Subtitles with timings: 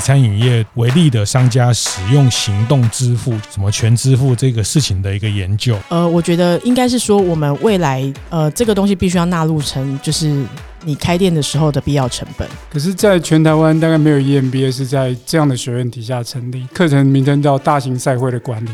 [0.00, 5.78] 餐饮业为例的商家使用行动支付，什么全支付这个事情的一个研究。
[5.90, 10.44] 呃，我觉得应该是说，我们未来呃这个东西必须要纳入成就是。
[10.82, 12.48] 你开店的时候的必要成本。
[12.72, 18.70] 可是，在全台湾大概没有 EMBA 是在这样的学院底下成立，课程名称叫大型赛会的管理。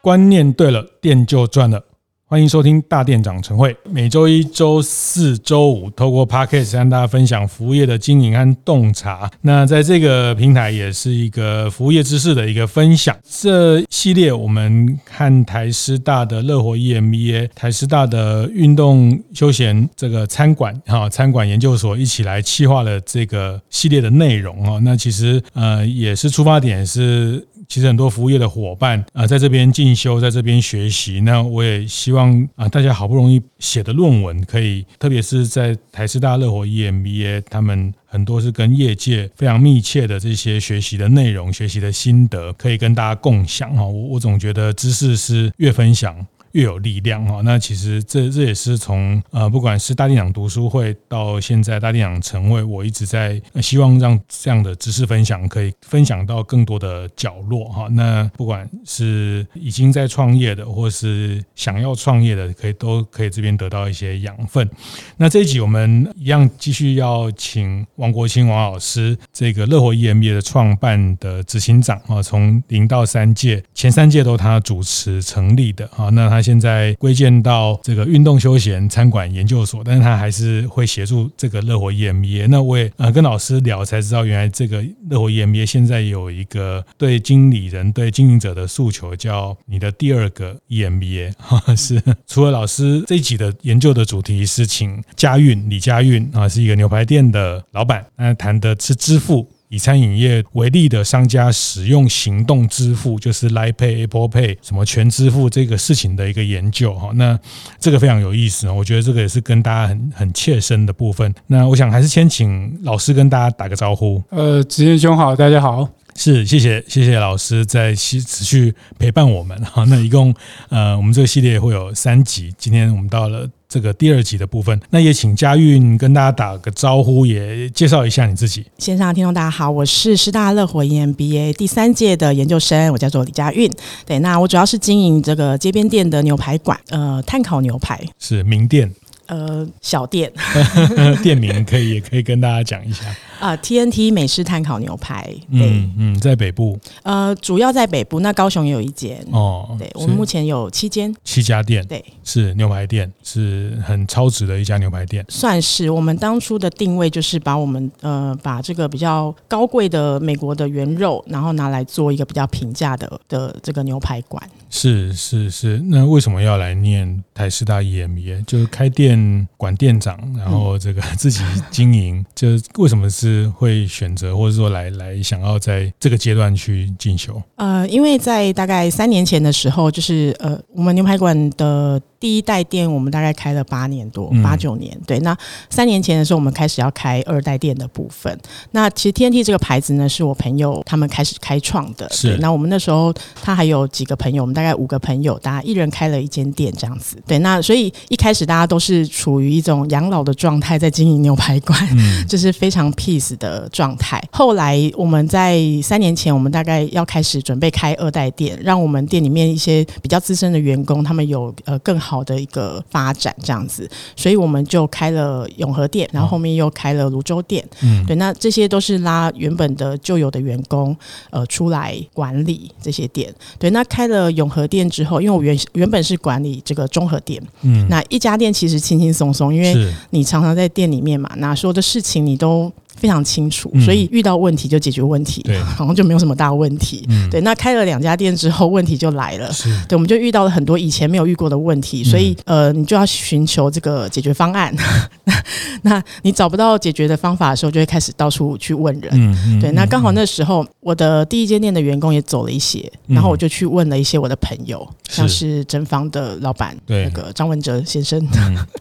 [0.00, 1.82] 观念对了，店就赚了。
[2.26, 9.30] 欢迎收听大店长晨会，每周一、周四、周五，透过 Podcast 跟大家分享服务业的经营和洞察。
[9.42, 13.14] 那在这个平台也是一个服务业知识的一个分享。
[13.22, 24.80] 这系列我们和台师大的乐活 EMBA、台师大的运动休闲这个餐馆哈餐馆研究所一起来企划了这个系列的内容啊。
[24.82, 27.46] 那其实呃也是出发点是。
[27.68, 31.20] 其实很多服务业的伙伴啊，在这边进修，在这边学习。
[31.20, 43.84] 那我也希望啊，大家好不容易写的论文，可以特别是在台师大乐活 EMBA，他们很多是跟业界非常密切的这些学习的内容、学习的心得，可以跟大家共享哈。
[43.84, 46.14] 我我总觉得知识是越分享。
[46.54, 57.88] 越有力量哈，那其实这这也是从呃，不管是大电长读书会到现在大电长晨会，我一直在希望让这样的知识分享可以分享到更多的角落哈。
[57.90, 64.68] 那不管是已经在创业的，或是想要创业的，可以都可以这边得到一些养分。
[65.16, 76.43] 那这一集我们一样继续要请王国兴王老师，这个乐活 EMBA 的创办的执行长啊，从零到三届，前三届都他主持成立的啊，那他。
[76.44, 82.46] 现在归建到这个运动休闲餐馆研究所，但是他还是会协助这个乐活 EMBA。
[82.48, 91.32] 那我也呃跟老师聊才知道，原来这个乐活 EMBA 现在有一个对经理人、对经营者的诉求，叫你的第二个 EMBA。
[91.74, 99.48] 是除了老师这一集的研究的主题是请家运李家运啊，是一个牛排店的老板，那谈的是支付。
[99.68, 107.38] 以餐饮业为例的商家使用行动支付，就是 l i Pay、Apple Pay 什么全支付这个事情的一个研究哈，那
[107.80, 111.34] 这个非常有意思，我觉得这个也是跟大家很很切身的部分。
[111.46, 114.22] 那我想还是先请老师跟大家打个招呼。
[114.30, 115.88] 呃，职业兄好，大家好。
[116.16, 119.84] 是，谢谢谢谢老师在持持续陪伴我们 哈。
[119.84, 120.34] 那一共
[120.68, 123.48] 呃，我们这个系列会有三集，今天我们到了。
[123.66, 128.64] 这个第二集的部分，那也请佳韵跟大家打个招呼，也介绍一下你自己。
[128.78, 133.68] 线上的听众大家好，我是师大乐活 EMBA 第三届的研究生，我叫做李佳韵。
[134.06, 138.88] 对，那我主要是经营这个街边店的牛排馆，呃，碳烤牛排是名店。
[139.26, 140.30] 呃，小店，
[141.22, 143.04] 店名可以也可以跟大家讲一下
[143.40, 143.56] 啊。
[143.56, 149.76] TNT 美式炭烤牛排，嗯嗯，在北部，呃，主要在北部，那高雄也有一间哦。
[149.78, 155.24] 对，我们目前有七间，七家店，对，是牛排店，是很超值的一家牛排店。
[155.28, 164.42] 算是我们当初的定位，就是把我们呃把这个比较高贵的美国的原肉，然后拿来做一个比较平价的的这个牛排馆。
[164.70, 168.44] 是是是，那为什么要来念台师大 EMBA？
[168.44, 169.13] 就是开店
[169.56, 172.48] 管店长，然后这个自己经营，嗯、就
[172.82, 177.42] 为什么是会选择，或者说来来想要在这个阶段去进修？
[177.56, 182.00] 呃，因为在大概三年前的时候，就是呃，我们牛排馆的。
[182.24, 184.98] 第一代店我们大概开了八年多，八九年。
[185.06, 185.36] 对，那
[185.68, 188.34] 三年前的时候，我们开始要开二代店的部分。
[188.70, 192.08] 那其实 TNT 这个牌子呢，是我朋友他们开始开创的。
[192.10, 192.38] 是。
[192.38, 193.12] 那我们那时候
[193.42, 197.22] 他还有几个朋友，我们大概五个朋友，大家一人开了一间店这样子。
[197.26, 204.18] 对，那所以一开始大家都是处于一种养老的状态，在经营牛排馆，嗯， 就是非常 peace 的状态。
[204.32, 212.13] 后来我们在三年前，我们大概要开始准备开二代店，让我们店里面一些比较资深的员工，他们有呃更好。
[212.14, 217.68] 好的一个发展这样子，所以我们就开了永和店，然后后面又开了泸州店。
[217.82, 220.96] 嗯，对，那这些都是拉原本的旧有的员工
[221.30, 223.34] 呃出来管理这些店。
[223.58, 232.72] 对，那开了永和店之后，因为我原原本是管理这个综合店，嗯，那一家店其实轻轻松松，因为你常常在店里面嘛，那所有的事情你都。
[232.96, 237.04] 非常清楚，所以遇到问题就解决问题，对， 好像就没有什么大问题。
[237.08, 237.40] 嗯，对。
[237.40, 244.74] 那开了两家店之后，问题就来了，是对，我们就遇到了很多以前没有遇过的问题，所以呃，你就要寻求这个解决方案。
[245.82, 249.10] 那你找不到解决的方法的时候，就会开始到处去问人。
[249.12, 249.70] 嗯，对。
[249.72, 258.18] 那刚好那时候，我的第一间店的员工也走了一些，然后我就去问了一些我的朋友，像是真方的老板，对，那个张文哲先生，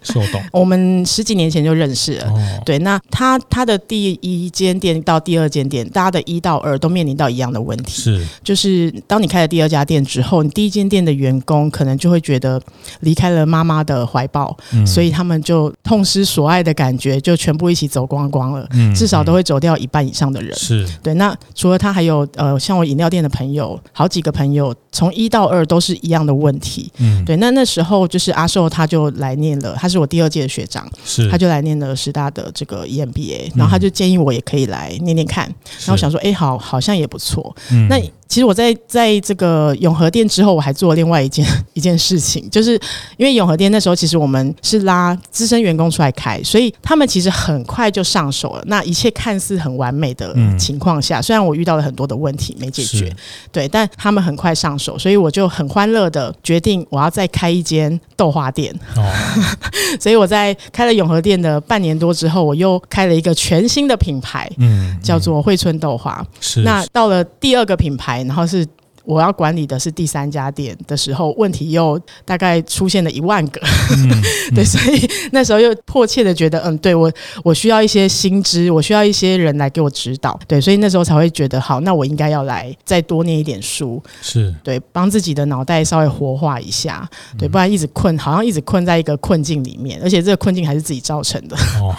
[0.02, 0.42] 是我懂。
[0.54, 2.34] 我们十几年前就认识了，
[2.66, 2.80] 对。
[2.80, 12.62] 那他他的第第一间店到第二间店，大家的一到二都面临到一样的问题，是，就是当你开了第二家店之后，你第一间店的员工可能就会觉得
[13.02, 20.54] 离开了妈妈的怀抱，嗯、所以他们就痛失所爱的感觉，就全部一起走光光了，嗯、至少都会走掉一半以上的人。
[20.58, 21.14] 是对。
[21.14, 26.92] 那除了他，还有呃，像我饮料店的朋友，好几个朋友从一到二都是一样的问题。
[26.98, 27.38] 嗯，对。
[27.38, 35.46] 那那时候就是阿寿他就来念了，他是我第二届的学长，是，他就来念了师大的这个 EMBA，然后他就建议我也可以来念念看，
[35.86, 37.56] 然后想说，哎、欸，好，好像也不错。
[37.72, 37.98] 嗯，那。
[38.34, 41.46] 其实我在在这个永和店之后，我还做了另外一件
[41.76, 42.72] 一件事情，就是
[43.16, 48.64] 因为永和店那时候其实我们是拉资深员工出来开，所以他们其实很快就上手了。
[48.66, 53.16] 那一切看似很完美的情况下，虽然我遇到了很多的问题没解决，
[53.52, 58.74] 对，但他们很快上手，所以我就很欢乐的决定我要再开一间豆花店。
[58.96, 59.06] 哦，
[60.02, 66.26] 所以我在开了永和店的半年多之后，我又开了一个全新的品牌，嗯，叫做惠春豆花。
[66.42, 68.23] 是，那到了第二个品牌。
[68.28, 68.66] 然后是
[69.06, 73.62] 我要管理的是第三家店的时候，问题又大概出现了一万个，
[73.92, 74.22] 嗯 嗯、
[74.56, 77.12] 对，所以那时候又迫切的觉得，嗯，对我
[77.44, 84.54] 我需要一些新知，我需要一些人来给我指导，对，所以那时候才会觉得，好，那我应该要来再多念一点书，是。
[84.64, 87.08] 对，帮自己的脑袋稍微活化一下，
[87.38, 91.58] 对，不然一直困，好像一直困在一个困境里面，而且这个困境还是自己造成的。
[91.82, 91.94] 哦，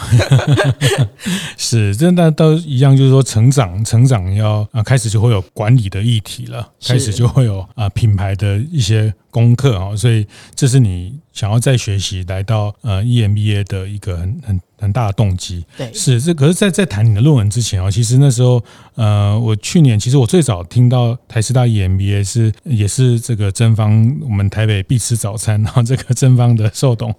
[1.58, 6.66] 是，真的都一样，就是说成长，成长要啊，开始就会有管理的议题了。
[6.94, 15.64] 开始就会有啊品牌的一些功课啊，所以这是你想要再学习来到呃 EMBA 的一个很很很大的动机。
[15.76, 16.32] 对，是这。
[16.32, 18.62] 可是，在在谈你的论文之前啊，其实那时候
[18.94, 27.12] 呃，我去年其实我最早听到台师大 EMBA 是也是这个正方，我们台北必吃早餐，然后这个正方的寿董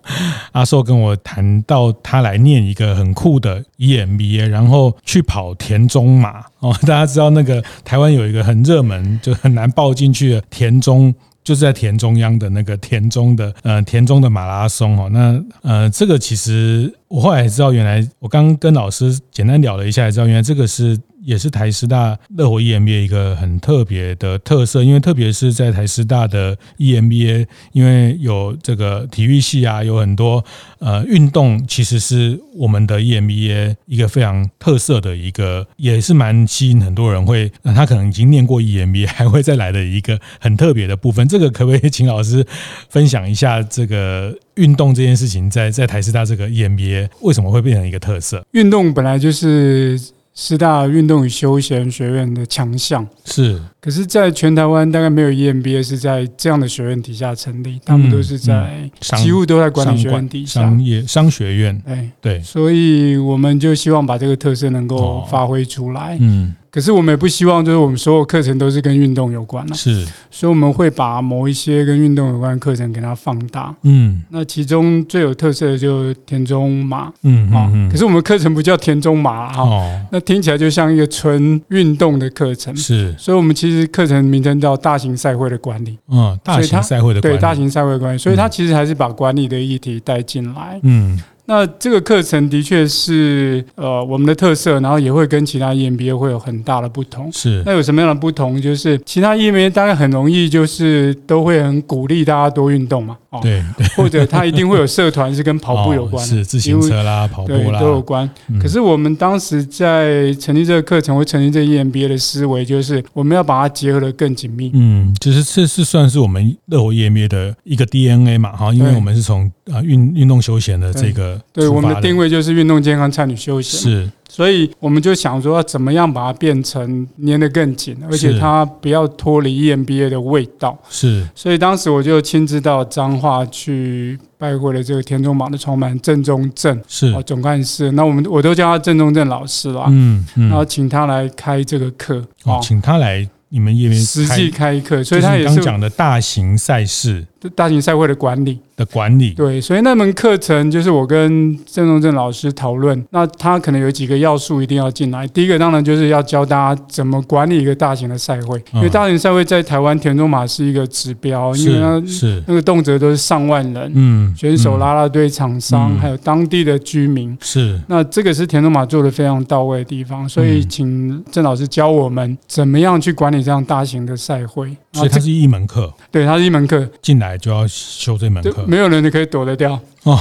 [0.53, 11.13] 阿寿跟我谈到他来念一个很酷的 EMBA，然后去跑田中马哦，大家知道那个台湾有一个很热门就很难报进去的田中。
[11.45, 20.99] 就是在田中央的那个田中的呃田中的马拉松哦，那呃这个其实我后来也知道，原来我刚跟老师简单聊了一下，也知道原来这个是。
[21.25, 30.45] 也是台师大乐活 EMBA 一个很特别的特色，因为特别是在台师大的 EMBA，因为有这个体育系啊，有很多
[30.77, 41.27] 呃运动，其实是我们的 EMBA 一个非常特色的一个，也是蛮吸引很多人会，他可能已经念过 EMBA 还会再来的一个很特别的部分。
[41.27, 42.45] 这个可不可以请老师
[42.89, 48.45] 分享一下这个运动这件事情在，在在台师大这个 EMBA 为什么会变成一个特色？
[48.51, 49.99] 运动本来就是。
[50.35, 53.07] 师大运动与休闲学院的强项。
[53.23, 66.55] 是，可是，在全台湾大概没有 EMBA 是在这样的学院底下成立，他们都是在几乎都在管理学院底下，商业商学院，哎，对，所以我们就希望把这个特色能够发挥出来，嗯。
[66.71, 91.19] 可是我们也不希望，就是我们所有课程都是跟运动有关的，是，所以我们会把某一些跟运动有关的课程给它放大，嗯，那其中最有特色的就是田中马，嗯啊，可是我们课程不叫田中马哈，哦，那听起来就像一个纯运动的课程，是，所以我们其实课程名称叫大型赛会的管理，嗯，大型赛会的管理，对，大型赛会的管理，所以它其实还是把管理的议题带进来，嗯。
[91.47, 97.31] 那这个课程的确是呃我们的特色，然后也会跟其他 EMBA 会有很大的不同。
[97.31, 98.59] 是，那有什么样的不同？
[98.59, 108.27] 就是其他 EMBA 大概很容易就是都会很鼓励大家多运动嘛，哦，对，对或者他一定会有社团是跟跑步有关的， 是自行车啦、跑步啦都有关。
[108.59, 114.71] 可是我们当时在成立这个课程或成立这个 EMBA 的思维，就是我们要把它结合的更紧密。
[114.73, 121.34] 嗯，其实这是算是我们乐活 EMBA 的一个 DNA 嘛，哈，因为我们是从啊运运动休闲的这个。
[121.53, 131.27] 对，我们的定位就是运动健康、参与休闲，是，所以我们就想说，要怎么样把它变成粘得更紧，而且它不要脱离 EMBA 的味道，是。
[131.33, 137.13] 所以当时我就亲自到彰化去拜会了这个田中榜的创办郑中正，是。
[137.23, 137.91] 总干事。
[137.91, 140.49] 那我们我都叫他郑中正老师啦，嗯，嗯。
[140.49, 147.25] 然后请他来开这个课，哦，请他来你们业实际开课，所以他也是刚讲的大型赛事。
[147.49, 148.59] 大型赛会的管理。
[148.75, 155.25] 的管理，对，所以那门课程就是我跟郑中正老师讨论，那他可能有几个要素一定要进来。
[155.29, 162.43] 第一个当然就是要教大家怎么管理一个大型的赛会，因为大型赛会在台湾田中马是一个指标，因为它是。
[162.47, 167.79] 那个动辄都是上万人，嗯，选手、啦啦队、厂商，还有当地的居民，是。
[167.87, 174.75] 那这个是田中马做的非常到位的地方，所以请郑老师教我们怎么样去管理这样大型的赛会。
[174.91, 176.85] 所以它是一门课，对，它是一门课。
[177.01, 177.34] 进来。
[177.35, 179.79] 来就要修这门课，没有人可以躲得掉。
[180.03, 180.17] 哦，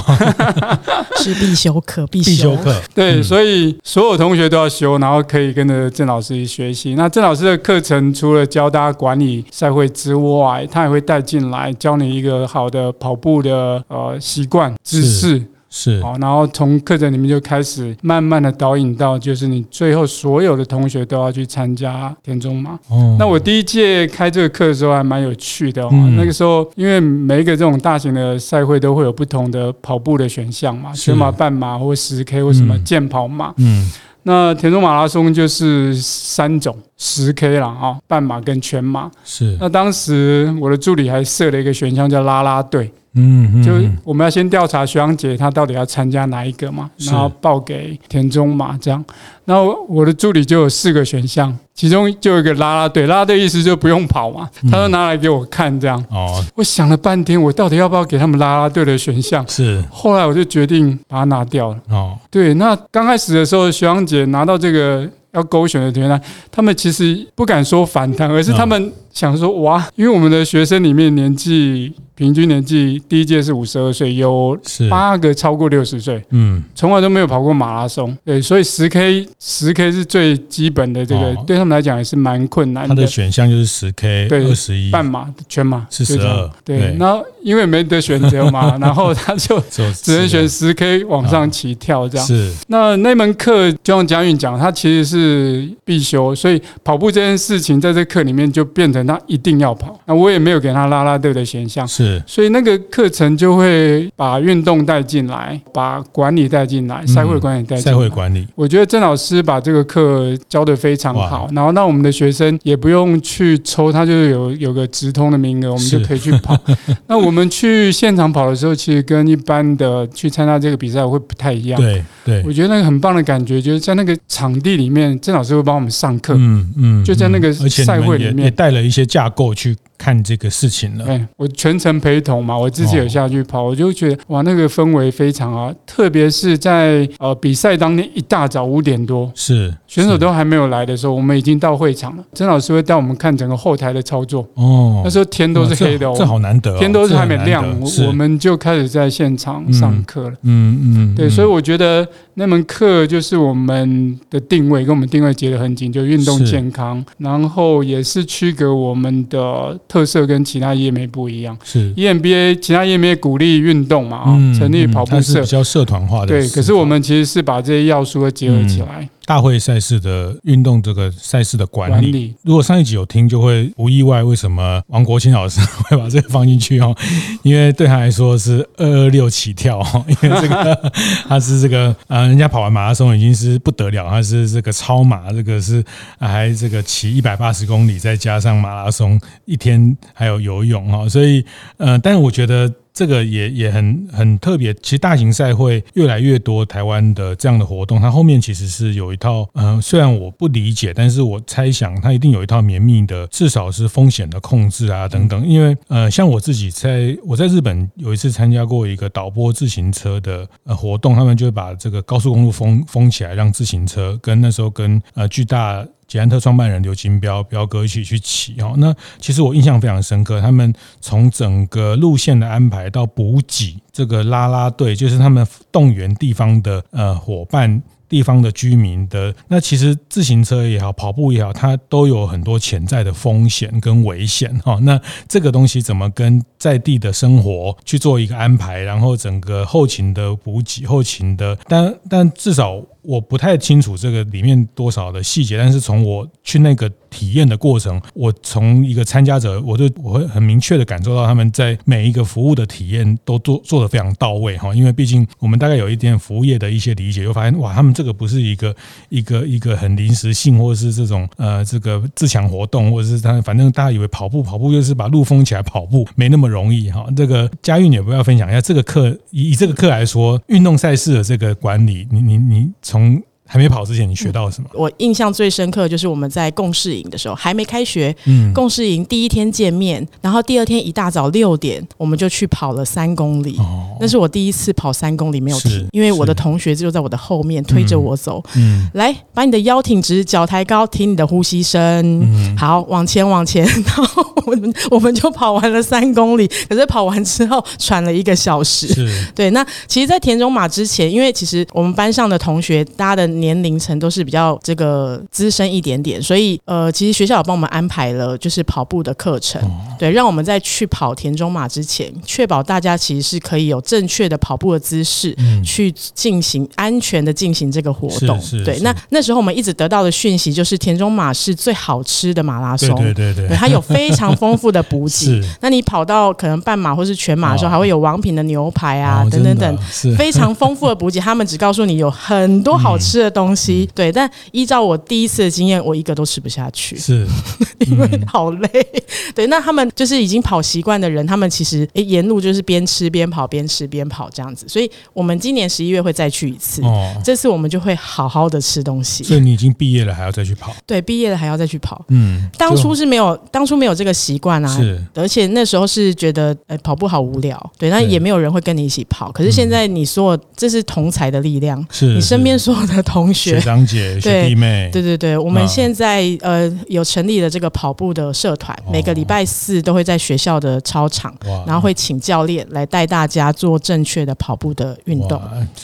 [1.17, 2.75] 是必修课， 必必修课。
[2.93, 6.95] 对，所以所有同学都要修，然后可以跟着郑老师去学习。
[6.95, 15.41] 那郑老师的课程除了教大家管理赛会之外，他也会带进来教你一个好的跑步的呃习惯姿势。
[15.77, 22.79] 是，好，然后从课程里面就开始慢慢的导引到，就是你最后所有的同学都要去参加田中马。
[22.87, 25.89] 哦，那我第一届开这个课的时候还蛮有趣的哦。
[25.91, 33.49] 嗯、那个时候，因为每一个这种大型的赛会都会有不同的跑步的选项嘛，全马、半马或十 K 或什么健跑马。
[33.57, 33.91] 嗯，嗯
[34.23, 39.11] 那田中马拉松就是三种，十 K 了啊，半马跟全马。
[39.23, 42.91] 是，那当时我的助理还设了一个选项叫拉拉队。
[43.17, 43.71] 嗯，就
[44.03, 49.01] 我们要先调查徐阳姐她到底要参加哪一个嘛，然后报给田中马这样。
[49.45, 55.97] 然后我的助理就有四个选项，其中就有一个拉拉队，拉拉队意思就不用跑嘛，他就拿来给我看这样。
[56.09, 59.47] 哦，我想了半天，我到底要不要给他们拉拉队的选项？
[59.47, 59.81] 是。
[59.89, 61.77] 后来我就决定把它拿掉了。
[61.91, 71.91] 哦，对，那刚开始的时候，徐阳姐拿到这个要勾选的团员，他们其实不敢说反弹，而是他们想说哇，因为我们的学生里面年纪。
[72.17, 74.57] 平均年纪第一届是五十二岁，有
[74.89, 82.95] 八个超过六十岁，嗯，从来都没有跑过马拉松，对，所以十 K 十 K 是最基本的，这个、哦、对他们来讲也是蛮困难的。
[82.95, 86.95] 他的选项就是十 K，对，二十一，半马、全马四十二，对。
[86.97, 92.25] 然后因为没得选择嘛， 然后他就 只能选十 K 往上起跳这样。
[92.25, 92.49] 是。
[92.67, 99.99] 那那门课就像佳韵讲，他其实是必修，所以跑步这件事情在这课里面就变成他一定要跑。
[100.05, 101.87] 那我也没有给他拉拉队的选项。
[101.87, 102.21] 是。
[102.25, 107.91] 所以那个课程就会把运动带进来，把管理带进来，赛会管理带进来。
[107.91, 116.57] 赛会管理，我觉得郑老师把这个课教得非常好，然后那我们的学生也不用去抽，他就是有有个直通的名额，我们就可以去跑。
[117.07, 121.79] 那我们去现场跑的时候，其实跟一般的去参加这个比赛会不太一样。
[121.79, 126.33] 对对，我觉得那个很棒的感觉，就是在那个场地里面，郑老师会帮我们上课。
[126.37, 129.77] 嗯嗯，就在那个赛会里面，也带了一些架构去。
[130.05, 142.23] 看这个事情了，哎，我全程陪同嘛，我自己有下去跑，我就觉得哇，那个氛围非常好，特别是在呃比赛当天一大早五点多，是选手都还没有来的时候，我们已经到会场了。
[142.33, 147.65] 曾老师会带我们看整个后台的操作，哦，那时候天都是黑的哦，这好难得，天都是还没亮，
[148.05, 150.35] 我们就开始在现场上课了。
[150.43, 159.79] 嗯嗯，对，所以我觉得那门课就是我们的定位跟我们定位结得很紧，就运动健康，然后也是区隔我们的。
[159.95, 166.27] 特色跟其他业媒不一样，是 EMBA 其他业媒鼓励运动嘛，啊、嗯，成立跑步社，比较社团化的。
[166.27, 169.07] 对，可是我们其实是把这些要素都结合起来。
[169.25, 176.95] 嗯大会赛事的运动这个赛事的管理，如果上一集有听，就会不意外为什么王国清老师会把这个放进去哦，
[177.41, 179.81] 因为对他来说是二二六起跳，
[180.21, 180.91] 因为这个
[181.27, 185.83] 他是这个啊，人家跑完马拉松已经是不得了，他是这个超马，这个是
[186.19, 191.43] 还这个骑一百八十公里，再加上马拉松一天还有游泳哈，所以
[191.77, 192.71] 呃，但是我觉得。
[192.95, 205.45] 这个也也很很特别，其实大型赛会越来越多，台湾的这样的活动，它后面其实是有一套，嗯、呃，虽然我不理解，但是我猜想它一定有一套绵密的，至少是风险的控制啊等等。
[205.45, 215.85] 因为呃，像我自己在我在日本有一次参加过一个导播自行车的呃活动，他们就会把这个高速公路封封起来，让自行车跟那时候跟呃巨大。
[216.07, 220.39] 捷安特创办人刘金彪彪哥一起去骑哦，那其实我印象非常深刻。
[220.39, 229.33] 他们从整个路线的安排到补给，这个拉拉队就是他们动员地方的呃伙伴、地方的居民的。
[229.47, 234.77] 那其实自行车也好，跑步也好，它都有很多潜在的风险跟危险哈。
[234.83, 238.79] 那这个东西怎么跟在地的生活去做一个安排？
[238.79, 242.79] 然后整个后勤的补给、后勤的，但但至少。
[243.05, 258.75] 我不太清楚这个里面多少的细节，但是从我去那个体验的过程，我从一个参加者，我就我会很明确的感受到他们在每一个服务的体验都做做得非常到位哈，因为毕竟我们大概有一点服务业的一些理解，又发现哇，他们这个不是一个
[259.09, 267.05] 一个一个很临时性，或者是这种呃这个自强活动，或者是他反正大家以为跑步跑步就是把路封起来跑步，没那么容易哈。
[267.15, 273.25] 这个佳韵，也不要分享一下这个课以以这个课来说，运动赛事的这个管理，你你你从 정,
[273.55, 274.69] 还没跑之前，你学到了什么？
[274.73, 283.55] 我印象最深刻就是我们在共事营的时候，还没开学，嗯，共事营第一天见面，然后第二天一大早六点，我们就去跑了三公里。
[283.57, 288.43] 哦，那是我第一次跑三公里没有停，因为我的同学就在我的后面推着我走。
[288.57, 291.81] 嗯，来，把你的腰挺直，脚抬高，听你的呼吸声。
[292.23, 296.45] 嗯，好，往前往前，然后我们我们就跑完了三公里。
[296.67, 298.85] 可是跑完之后喘了一个小时。
[298.89, 299.49] 是，对。
[299.51, 318.39] 那其实，在田中马之前，因为其实我们班上的同学，大家的年龄层都是比较这个资深一点点，所以呃，其实学校有帮我们安排了就是跑步的课程，哦、对，让我们在去跑田中马之前，确保大家其实是可以有正确的跑步的姿势，嗯、去进行安全的进行这个活动。
[318.65, 325.39] 对，那那时候我们一直得到的讯息就是田中马是最好吃的马拉松，对对对对，它有非常丰富的补给。
[325.61, 329.77] 那你跑到可能半马或是全马的时候，还会有王品的牛排啊，哦、等等等，
[330.17, 331.19] 非常丰富的补给。
[331.19, 334.11] 他们只告诉你有很多好吃的东西，嗯、对。
[334.11, 337.25] 但依照我第一次的经验，我一个都吃不下去，是
[337.87, 338.69] 因为好累。
[339.35, 344.65] 对，那他们就是已经跑习惯的人，他们其实诶沿路就是边吃边跑，边吃边跑这样子。
[344.67, 349.23] 所以我们今年十一月会再去一次，哦，这次我们就会好好的吃东西。
[349.23, 350.75] 所以你已经毕业了，还要再去跑？
[350.85, 352.03] 对，毕业了还要再去跑。
[352.09, 359.31] 嗯，当初是没有，当初没有这个习惯啊，是，而且那时候是觉得，哎，跑步好无聊，对，那也没有人会跟你一起跑。
[359.31, 375.41] 可是现在你说这是同才的力量，是你身边所有的同学、学长姐、学弟妹，对对对，我们现在呃有成立了这个跑步的社团，每个礼拜四都会在学校的操场，然后会请教练来带大家做正确的跑步的运动。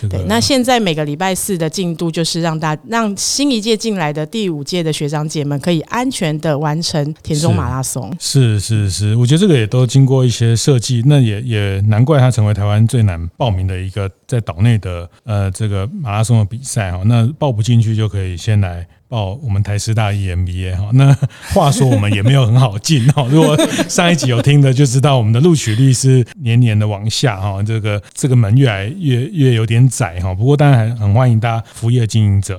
[0.09, 8.11] 对，那现在每个礼拜四的进度就是让大让新一届进来的第五届的学长姐们可以安全的完成田中马拉松。
[8.19, 17.01] 是是是，我觉得这个也都经过一些设计，那也也难怪它成为台湾最难报名的一个在岛内的呃这个马拉松的比赛哦。
[17.05, 18.85] 那报不进去就可以先来。
[19.07, 21.13] 报我们台师大 EMBA 哈，那
[21.53, 23.27] 话说我们也没有很好进哈。
[23.29, 23.59] 如果
[23.89, 30.33] 上一集有听的就知道，我们的录取率是年年的往下哈，这个这个门越来越越有点窄哈。
[30.33, 32.57] 不过当然很很欢迎大家服务业经营者。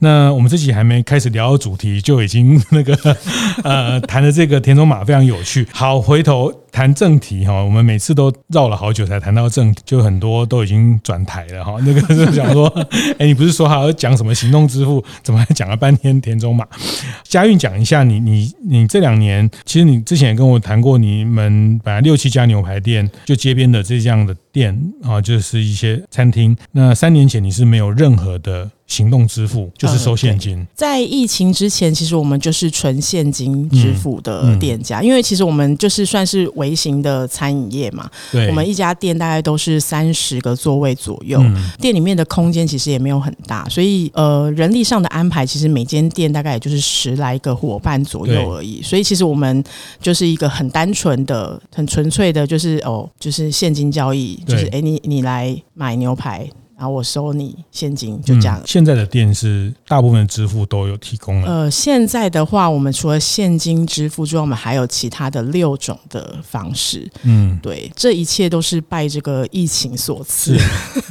[0.00, 3.16] 那我们这集还没开始聊主题，就已经那个
[3.62, 5.66] 呃谈的这个田中马非常有趣。
[5.72, 7.62] 好，回头谈正题哈。
[7.62, 11.76] 我们每次都绕了好久才谈到正题，就很多都已经转台了哈。
[11.86, 12.66] 那个是讲说，
[13.18, 15.96] 哎，你不是说还要讲什么行动支付，怎么还讲了半？
[15.96, 16.66] 天田中马，
[17.22, 26.56] 佳韵讲一下你你你这两年，其实你之前也跟我谈过，你们本来六七家牛排店，就街边的这样的店啊，就是一些餐厅。
[26.72, 28.68] 那三年前你是没有任何的。
[28.86, 30.58] 行动支付就是收现金。
[30.58, 38.08] 呃、在疫情之前，其实我们就是纯现金支付的店家，嗯嗯、因为其实我们就是算是微型的餐饮业嘛。
[38.30, 48.82] 对，我们一家店大概都是三十个座位左右，嗯、店里面的空间其实也没有很大，所以呃，人力上的安排，其实每间店大概也就是十来个伙伴左右而已。
[48.82, 49.64] 所以其实我们
[50.00, 56.48] 就是一个很单纯的、很纯粹的，就是哦，就是现金交易，就是哎对，你你来买牛排。
[56.76, 58.62] 然后我收你现金，就这样、嗯。
[58.66, 61.46] 现在的店是大部分支付都有提供了。
[61.46, 67.08] 呃，现在的话，我们除了现金支付之外，我们还有其他的六种的方式。
[67.22, 70.58] 嗯，对，这一切都是拜这个疫情所赐。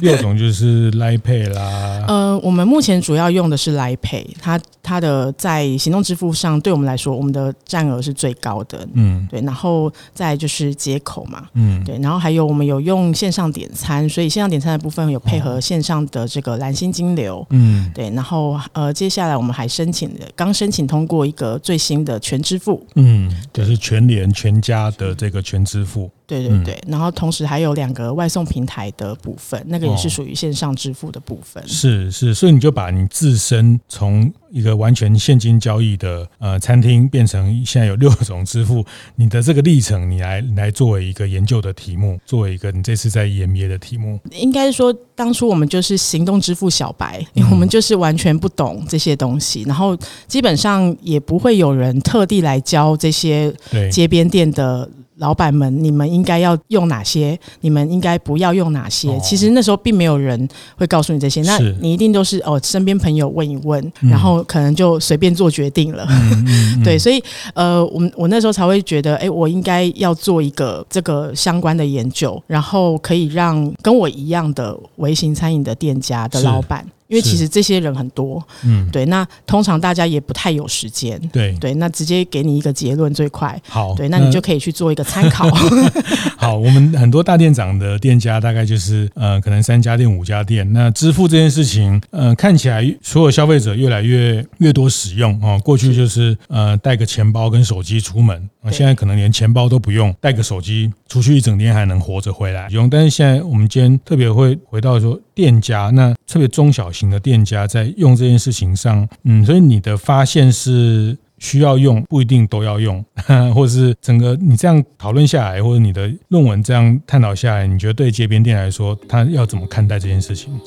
[0.00, 2.04] 六种就是 Line Pay 啦。
[2.08, 8.86] 呃，我们目前主要用的是 Line Pay，它它的在行动支付上，对我们来说，我们的占额是最高的。
[8.92, 11.48] 嗯，对，然后再就是接口嘛。
[11.54, 15.53] 嗯，对，然后还有我们有用线上点餐，所以线上点餐的部分有配合、哦。
[15.60, 26.10] 线上的这个蓝星金流，嗯，对，然后呃，接下来我们还申请了，刚申请通过一个最新的全支付，嗯，就是全联全家的这个全支付。
[26.26, 31.62] 对对对，然后同时还有两个外送平台的部分，那个也是属于线上支付的部分。
[31.62, 38.86] 哦、是是，所以你就把你自身从一个完全现金交易的呃餐厅，变成现在有六种支付，
[39.16, 44.20] 你的这个历程，你来来作为一个研究的题目，作为一个你这次在 EMBA 的题目。
[44.30, 53.52] 应该说，当初我们就是行动支付小白，因为我们就是完全不懂这些东西，然后基本上也不会有人特地来教这些
[53.90, 54.88] 街边店的。
[55.18, 57.38] 老板们，你们应该要用哪些？
[57.60, 59.08] 你们应该不要用哪些？
[59.08, 66.06] 哦、其实那时候并没有人会告诉你这些，那你一定都是哦，身边朋友问一问，嗯、然后可能就随便做决定了。
[66.10, 67.22] 嗯嗯 嗯、对，所以
[67.54, 76.84] 呃，我我那时候才会觉得，哎，我应该要做一个这个相关的研究，然后可以让跟我一样的微型餐饮的店家的老板。
[77.08, 79.04] 因为其实这些人很多，嗯，对。
[79.06, 81.74] 那通常大家也不太有时间，对对。
[81.74, 85.48] 那直接给你一个结论最快，好，对，那你就可以去做一个参考。
[86.36, 90.70] 好，我们很多大店长的店家大概就是呃，可能三家店、五家店。
[90.72, 95.60] 那支付这件事情，呃，看起来所有消费者越来越越多使用哦。
[95.62, 102.88] 过去就是呃，带个钱包跟手机出门，现在可能连钱包都不用，带个手机出去一整天还能活着回来用。
[102.88, 113.04] 但是现在我们今天特别会回到说店家，那特别中小型的店家在用这件事情上，嗯，所以你的发现是需要用，不一定都要用，
[113.54, 120.58] 或者是整个你这样讨论下来，或者你的论文这样探讨下来，你觉得对街边店来说，他要怎么看待这件事情？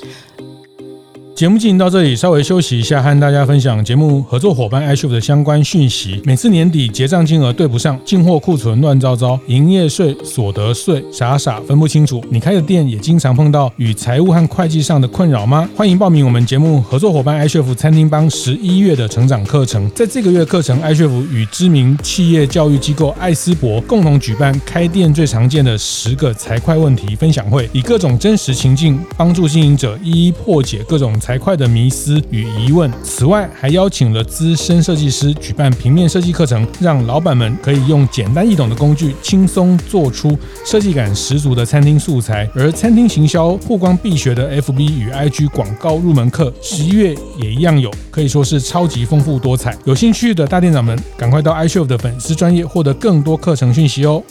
[1.37, 6.19] 节目进行到这里，稍微休息一下，和大家分享节目合作伙伴 iCHEF 的相关讯息。
[6.25, 12.23] 每次年底结账金额对不上，进货库存乱糟糟，营业税、所得税傻傻分不清楚。
[12.31, 15.69] 你开的店也经常碰到与财务和会计上的困扰吗？
[15.75, 19.87] 欢迎报名我们节目合作伙伴 iCHEF 餐厅帮十一月的成长课程。
[19.91, 31.13] 在这个月课程，iCHEF 与知名企业教育机构艾斯博共同举办开店最常见的十个财会问题分享会，以各种真实情境帮助经营者一一破解各种。
[31.27, 32.89] 财会的迷思与疑问。
[33.03, 42.49] 此外，还邀请了资深设计师举办平面设计课程，让老板们可以用简单易懂的工具，轻松做出设计感十足的餐厅素材。
[42.55, 49.77] 而餐厅行销曝光必学的 FB 与 IG 广告入门课，十一月也一样有，可以说是超级丰富多彩。
[49.83, 54.23] 有兴趣的大店长们，赶快到 iCHEF 的粉丝专页获得更多课程讯息哦。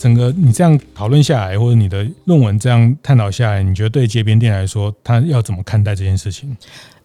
[0.00, 6.56] 整个你这样讨论下来，或者你的论文这样探讨下来，你觉得对街边店来说，他要怎么看待这件事情？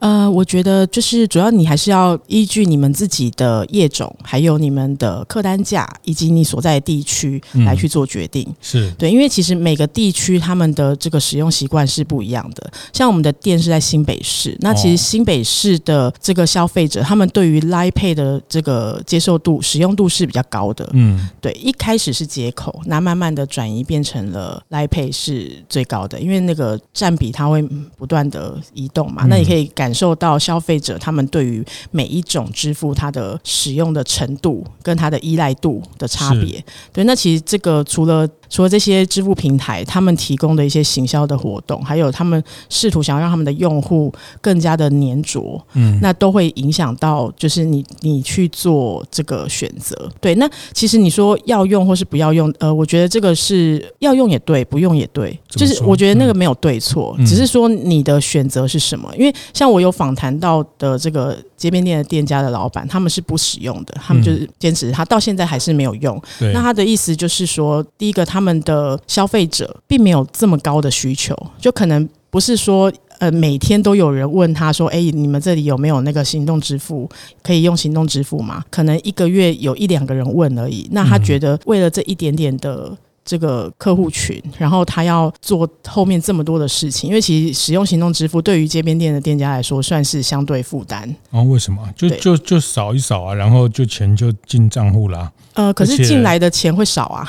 [0.06, 8.46] 呃，我觉得就是主要你还是要依据你们自己的业种，还有你们的客单价，以及你所在的地区来去做决定。
[8.48, 12.72] 嗯、是对，因为其实每个地区他们的这个使用习惯是不一样的。
[12.94, 20.88] 像我们的店是在新北市，那其实新北市的这个消费者，他们对于 Line Pay 的这个接受度、使用度是比较高的。
[20.94, 27.64] 嗯，对，一开始是接口，那慢慢的转移变成了 Line Pay 是最高的，因为那个占比它会
[27.98, 29.26] 不断的移动嘛。
[29.28, 38.30] 那你可以感受到消费者他们对于每一种支付它的使用的程度跟它的依赖度的差别，对，那其实这个除了。
[38.56, 50.10] 除了这些支付平台，他们提供的一些行销的活动，还有他们试图想要让他们的用户更加的粘着，嗯，那都会影响到，就是你你去做这个选择。
[50.22, 59.14] 对，那其实你说要用或是不要用，呃，我觉得这个是要用也对，不用也对，就是我觉得那个没有对错，只是说你的选择是什么。
[59.18, 66.18] 因为像我有访谈到的这个街边店的店家的老板，他们是不使用的，他们就是坚持他到现在还是没有用。
[66.54, 68.46] 那他的意思就是说，第一个他。
[68.46, 77.10] 们的消费者并没有这么高的需求，就可能不是说呃每天都有人问他说，哎，你们这里有没有那个行动支付
[77.42, 78.64] 可以用行动支付吗？
[78.70, 80.88] 可能一个月有一两个人问而已。
[80.92, 82.96] 那他觉得为了这一点点的。
[83.26, 91.14] 这个客户群，然后他要做后面这么多的事情，因为其实使用行动支付对于街边店的店家来说算是相对负担。
[91.32, 91.82] 哦，为什么？
[91.98, 95.32] 就就就扫一扫啊，然后就钱就进账户啦。
[95.56, 97.26] 呃，可是进来的钱会少啊，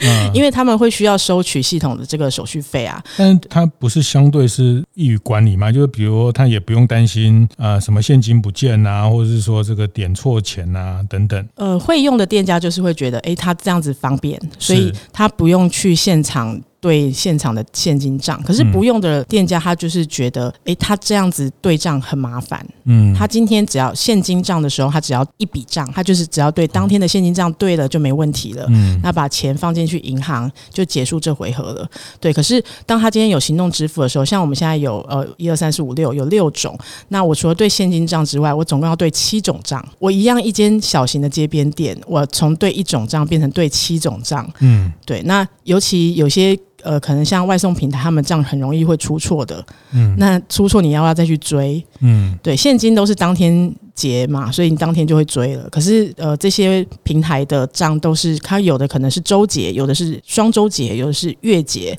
[0.00, 3.02] 嗯、 因为他们会需要收取系统的这个手续费啊。
[3.16, 5.72] 但是它不是相对是易于管理嘛？
[5.72, 11.44] 就是比如说他也不用担心啊、呃，什么现金不见啊，或者是说这个点错钱啊等等。
[11.56, 15.25] 呃，会用的店家就是会觉得，哎，他这样子方便，所以他。
[15.26, 16.62] 他不用去现场。
[16.80, 22.64] 对现场的现金账，可是不用的店家他就是觉得，哎、嗯，他这样子对账很麻烦。
[22.84, 28.66] 嗯，他今天只要现金账的时候，他只要一笔账，他就是只要对当天的现金账对了就没问题了。
[28.68, 31.88] 嗯，那把钱放进去银行就结束这回合了。
[32.20, 39.84] 对，可是当他今天有行动支付的时候，像我们现在有呃一二三四五六有六种，那我除了对现金账之外，我总共要对七种账。
[39.98, 44.48] 我一样一间小型的街边店，我从对一种账变成对七种账。
[44.60, 46.56] 嗯，对，那尤其有些。
[46.86, 49.64] 呃，可能像外送平台，他们这样很容易会出错的。
[49.92, 51.84] 嗯，那出错你要不要再去追？
[52.00, 55.68] 嗯，对，现金都是当天结嘛，所以你当天就会追了。
[55.68, 61.98] 可是呃，这些平台的账都是，它有的可能是周结，有的是双周结，有的是月结。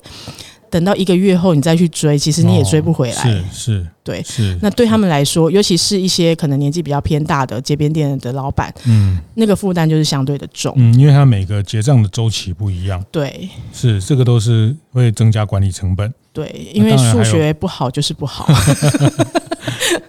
[0.70, 3.22] 等到一个月后你再去追，其实你也追不回来。
[3.22, 4.58] 哦、是是，对是。
[4.62, 10.72] 那对他们来说，尤其是一些可能年纪比较偏大的街边店的老板，嗯，那个负担就是相对的重。
[10.76, 13.04] 嗯，因为他每个结账的周期不一样。
[13.10, 16.12] 对，是这个都是会增加管理成本。
[16.32, 18.48] 对，因为数学不好就是不好。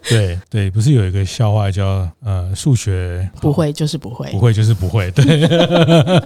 [0.09, 5.11] 对对，不是有一个笑话叫呃，数学不会就是不会，不会就是不会。
[5.11, 5.47] 对，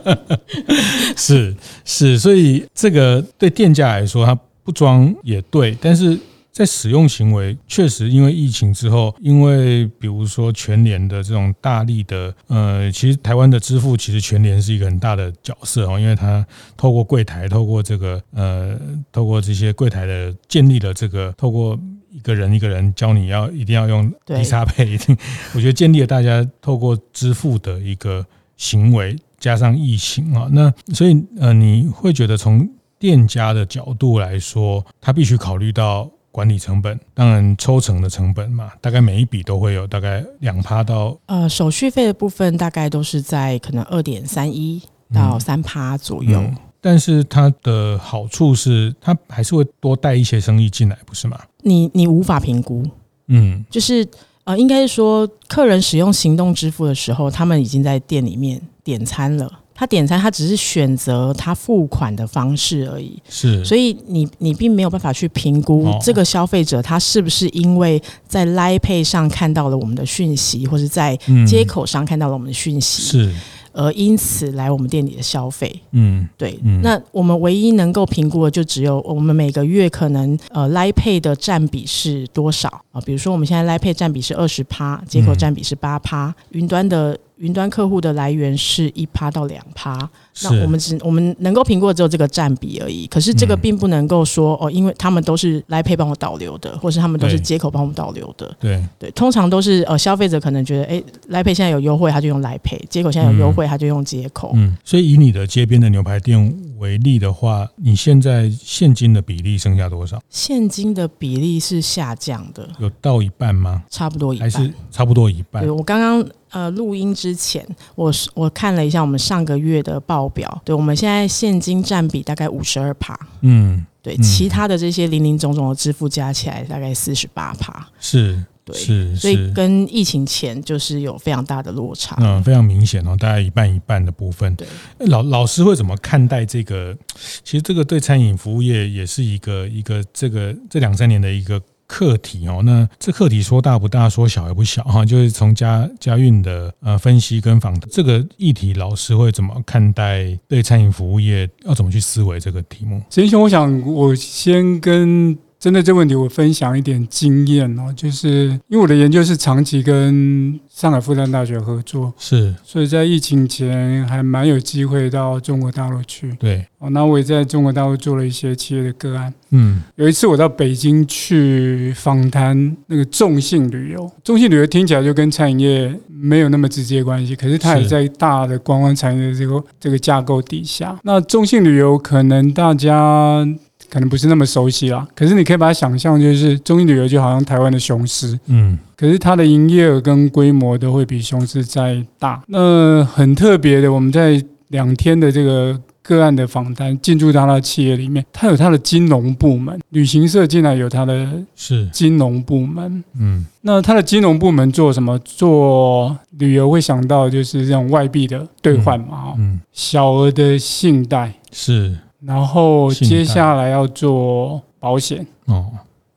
[1.15, 6.17] 是是，所以这个对店家来说，他不装也对，但是
[6.52, 16.46] 在使用行为，确实因为疫情之后，因为比如说全年的这种大力的，呃，其实台湾的支付其实全年是一个很大的角色哦，因为它
[16.78, 18.80] 透过柜台，透过这个呃，
[19.12, 21.78] 透过这些柜台的建立了这个，透过
[22.13, 25.17] 一个人一个人教你要一定要用低差配一定，
[25.56, 44.82] 我觉得建立了大家透过支付的一个行为，加上疫情啊，那所以呃，你会觉得从店家的角度来说，他必须考虑到管理成本，当然抽成的成本嘛，大概每一笔都会有大概两趴到呃手续费的部分，大概都是在可能二点三一
[45.13, 46.39] 到三趴左右。
[46.39, 51.39] 嗯嗯，但是它的好处是，它还是会多带一些生意进来，不是吗？
[51.63, 52.84] 你你无法评估，
[53.28, 54.08] 嗯，就是
[54.43, 59.49] 呃，应该是说，客人使用行动支付的时候，他们已经在店里面点餐了。
[59.76, 63.19] 他点餐，他只是选择他付款的方式而已。
[63.28, 73.02] 是，所以你你并没有办法去评估这个消费者他是不是因为在 Line Pay 上看到了我们的讯息，或者在接口上看到了我们的讯息。
[73.02, 73.34] 是。
[73.74, 83.02] 而因此来我们店里的消费，嗯，对，嗯，那我们唯一能够评估的就只有我们每个月可能呃 Line Pay 的占比是多少啊？
[83.02, 87.18] 比如说我们现在 Line Pay 占比是二十趴，接口占比是八趴，云端的。
[87.43, 90.10] 云端客户的来源是一趴到两趴，
[90.43, 93.06] 那我们只我们能够评估的只有这个占比而已。
[93.08, 98.56] 可是这个并不能够说哦，因为他们都是 Line Pay 帮我导流的，或是他们都是接口帮我们导流的。
[98.62, 104.53] 对对，通常都是呃消费者可能觉得哎，Line Pay 现在有优惠，他就用 Line Pay；街口现在有优惠，他就用接口。
[104.56, 110.21] 嗯，所以以你的街边的牛排店为例的话，你现在现金的比例剩下多少？
[110.29, 113.84] 现金的比例是下降的，有到一半吗？
[113.89, 115.62] 差不多一半，还是差不多一半？
[115.62, 116.25] 对，我刚刚。
[116.54, 134.56] 呃，录音之前，我我看了一下我们上个月的报表，对，我们现在现金占比大概五十二趴，嗯，对，其他的这些零零总总的支付加起来大概四十八趴，是，对，是，所以跟疫情前就是有非常大的落差，嗯，非常明显哦，大概一半一半的部分。
[134.56, 134.68] 对，
[135.08, 136.96] 老老师会怎么看待这个？
[137.44, 141.60] 其实这个对餐饮服务业也是一个一个这个这两三年的一个。
[141.88, 145.06] 课题哦，那这课题说大不大，说小也不小哈。
[145.06, 150.38] 就是从家家运的呃分析跟访这个议题，老师会怎么看待？
[150.48, 153.02] 对餐饮服务业要怎么去思维这个题目？
[153.10, 155.38] 贤兄，我想我先跟。
[155.63, 166.34] 针对这问题，我分享一点经验哦，就是因为我的研究是长期跟上海复旦大学合作，是，所以在疫情前还蛮有机会到中国大陆去。
[166.38, 169.34] 对，哦，那我也在中国大陆做了一些企业的个案。
[169.52, 180.99] 嗯，有一次我到北京去访谈那个众信旅游，众信旅游听起来就跟餐饮业没有那么直接关系，可是它也在大的观光产业的这个这个架构底下。
[181.04, 183.47] 那众信旅游可能大家。
[183.93, 192.41] 可能不是那么熟悉啦，可是你可以把它想象，就是众信旅游就好像台湾的雄狮，嗯，可是它的营业额跟规模都会比雄狮再大。
[192.47, 201.88] 那很特别的，我们在两天的这个个案的访谈，进驻到他的企业里面，它有它的金融部门，旅行社进来有它的是。
[201.89, 205.19] 金融部门，嗯，那它的金融部门做什么？
[205.19, 211.32] 做旅游会想到就是这种外币的兑换嘛，嗯，小额的信贷。
[211.51, 211.95] 是。
[212.26, 215.66] 然后接下来要做保险哦，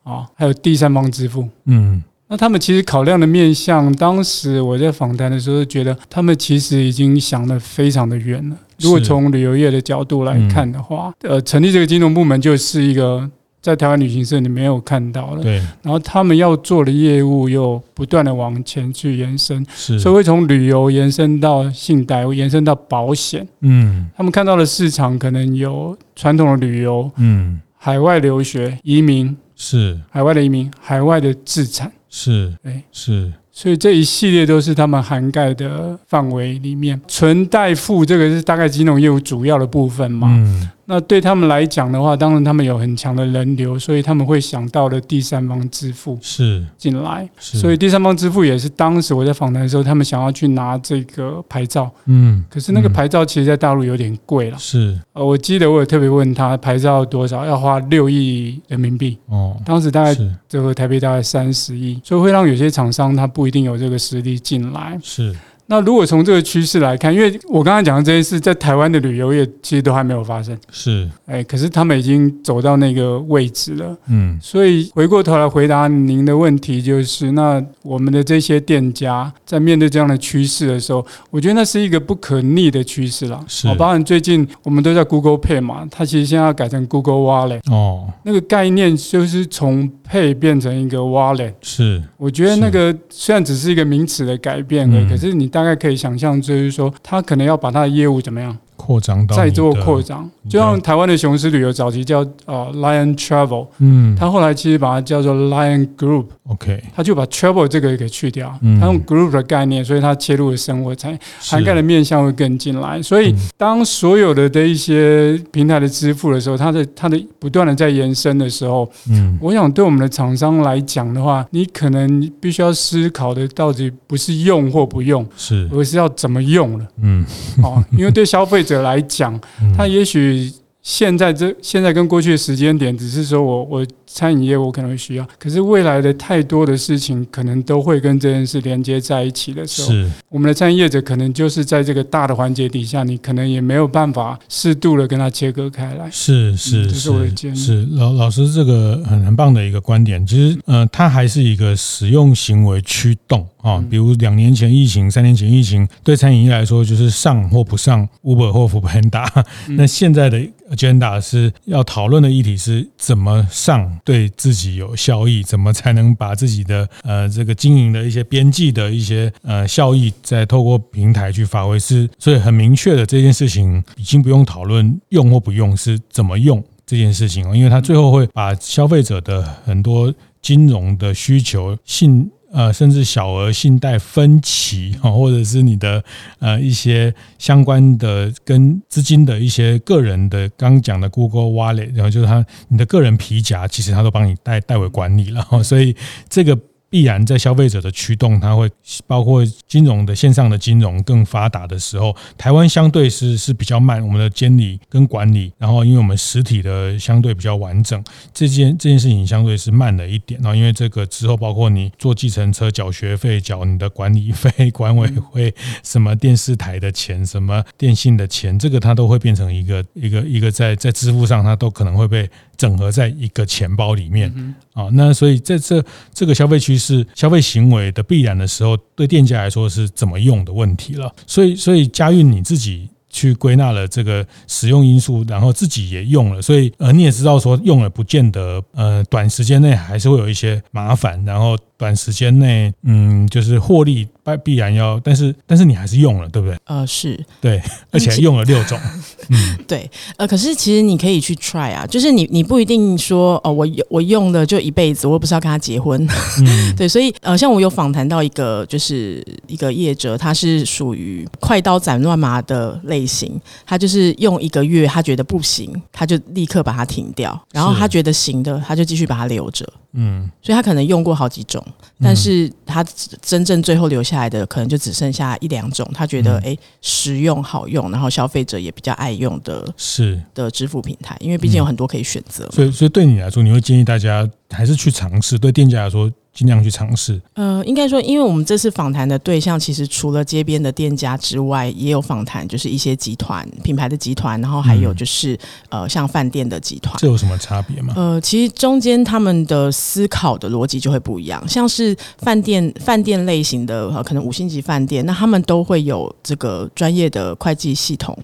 [0.05, 1.49] 啊，还有第三方支付。
[1.65, 8.57] 嗯，那他们其实考量的面向，当时我在访谈的时候觉得，他们其实已经想得非常的远了。
[8.79, 13.31] 如果从旅游业的角度来看的话，呃，成立这个金融部门就是一个。
[13.67, 33.33] 在台湾旅行社你没有看到了，对，然后他们要做的业务又不断的往前去延伸，是，所以会从旅游延伸到信贷，会延伸到保险，嗯，他们看到的市场可能有传统的旅游，嗯，海外留学、移民，是，海外的移民，海外的资产，是，对，是。
[33.51, 40.29] 所以这一系列都是他们涵盖的范围里面，存贷付这个是大概金融业务主要的部分嘛。
[40.31, 40.71] 嗯。
[40.87, 47.29] 那对他们来讲的话，当然他们有很强的人流，所以他们会想到了第三方支付是进来。
[47.39, 51.91] 所以第三方支付也是当时我在访谈的时候，他们想要去拿这个牌照。
[52.07, 52.45] 嗯。
[52.49, 54.59] 可是那个牌照其实，在大陆有点贵了。
[54.59, 54.97] 是。
[55.13, 59.19] 呃，我记得我有特别问他牌照多少，要花六亿人民币。
[59.27, 59.57] 哦。
[59.65, 60.15] 当时大概
[60.49, 64.97] 折合台币大概三十亿，所以会让有些厂商他不一定有这个实力进来。
[65.03, 65.35] 是，
[65.69, 70.57] 那如果从这个趋势来看，因为我刚才讲的这些事，在台湾的旅游业其实都还没有发生。
[70.71, 73.97] 是，哎，可是他们已经走到那个位置了。
[74.09, 83.45] 嗯，所以回过头来回答您的问题，就是那我们的这些店家在面对这样的趋势的时候，我觉得那是一个不可逆的趋势了。
[83.49, 87.61] 是，包含最近我们都在 Google Pay 嘛，它其实现在要改成 Google Wallet。
[87.73, 91.55] 哦，那个概念就是从 Pay 变成一个 Wallet。
[91.61, 98.59] 是，我觉得那个虽然只是一个名词的改变而已，可是你大概可以想象，就是说他可能要把他的业务怎么样？
[98.77, 113.03] 扩张到再做扩张，就像台湾的雄狮旅游早期叫呃 Lion Travel，嗯，他后来其实把它叫做 Lion Group，OK，他就把 Travel 这个给去掉，他用 Group 的概念，所以他切入的生活才涵盖的面向会更进来。
[113.03, 127.25] 所以当所有的的一些平台的支付的时候，它的它的不断的在延伸的时候，嗯，我想对我们的厂商来讲的话，你可能必须要思考的到底不是用或不用，是，而是要怎么用了，嗯，
[127.63, 129.41] 哦，因为对消费者来讲，
[129.75, 130.53] 他也许
[130.83, 133.87] 现在这现在跟过去的时间点，只是说我我。
[134.07, 146.09] 餐饮业我可能会需要，可是未来的太多的事情可能都会跟这件事连接在一起的时候，是我们的餐饮业者可能就是在这个大的环节底下，你可能也没有办法适度的跟它切割开来。
[146.11, 147.55] 是是、嗯、这是我的建议。
[147.57, 153.85] 是老老师这个很很棒的一个观点，其实呃，它还是一个使用行为驱动啊。
[153.91, 159.27] 比如两年前疫情，三年前疫情，对餐饮业来说就是上或不上 Uber 或 Foodpanda。
[159.71, 160.41] 那现在的
[160.71, 163.96] agenda 是要讨论的议题是怎么上。
[164.05, 171.79] 对自己有效益，怎么才能把自己的呃这个经营的一些边际的一些呃效益，再透过平台去发挥？
[171.79, 182.31] 是所以很明确的这件事情，已经不用讨论用或不用，是怎么用这件事情哦，因为它最后会把消费者的很多金融的需求信。
[182.53, 186.03] 呃，甚至小额信贷分期哈，或者是你的
[186.39, 195.95] 呃一些相关的跟资金的一些个人的，刚讲的 Google Wallet，然后就是他你的个人皮夹，其实他都帮你代代为管理了，所以
[196.29, 196.59] 这个。
[196.89, 198.71] 必然在消费者的驱动，它会
[199.07, 210.41] 包括金融的线上的金融更发达的时候，台湾相对是是比较慢，我们的监理跟管理，然后因为我们实体的相对比较完整，这件这件事情相对是慢了一点。
[210.41, 222.29] 然后因为这个之后，包括你坐计程车缴学费、缴你的管理费、管委会什么电视台的钱、什么电信的钱，这个它都会变成一个一个一个在在支付上，它都可能会被。
[222.57, 224.33] 整合在一个钱包里面
[224.73, 231.15] 啊，那所以在这这个消费趋势、消费行为的必然的时候，对店家来说是怎么用的问题了。
[231.27, 241.57] 所以，所以佳运你自己去归纳了这个使用因素，然后自己也用了，所以呃你也知道说用了不见得呃短时间内还是会有一些麻烦，然后。
[241.79, 246.57] 短时间内，嗯，就是获利必必然要，但是 但是你还是用了，对不对？
[246.65, 247.23] 呃，是。
[247.39, 247.61] 对，
[247.93, 248.81] 而且还用了六种，
[249.29, 256.03] 嗯，对，呃，可是其实你可以去 try 啊，就是你你不一定说哦，我我用了就一辈子，我又不是要跟他结婚，
[256.41, 269.67] 嗯， 对，所以呃，像我有访谈到一个就是一个业者，他是属于快刀斩乱麻的类型，他就是用一个月，他觉得不行，他就立刻把它停掉，然后他觉得行的，他就继续把它留着。
[269.99, 271.65] 嗯，所以他可能用过好几种，
[272.03, 272.85] 但是他
[273.23, 282.47] 真正最后留下来的可能就只剩下一两种，他觉得哎、欸、实用好用，然后消费者也比较爱用的，是的支付平台，因为毕竟有很多可以选择。
[282.51, 285.39] 所以，所以对你来说，你会建议大家还是去尝试？
[285.39, 286.13] 对店家来说？
[286.37, 287.21] 尽量去尝试。
[287.33, 295.33] 呃，应该说，因为我们这次访谈的对象，其实除了街边的店家之外，也有访谈，就是一些集团品牌的集团，然后还有就是、
[295.71, 296.95] 嗯、呃，像饭店的集团。
[296.99, 297.95] 这有什么差别吗？
[297.97, 301.43] 呃，其实中间他们的思考的逻辑就会不一样。
[301.49, 308.17] 像是饭店饭店类型的，呃，可能五星级饭店，那他们都会有这个专业的会计系统。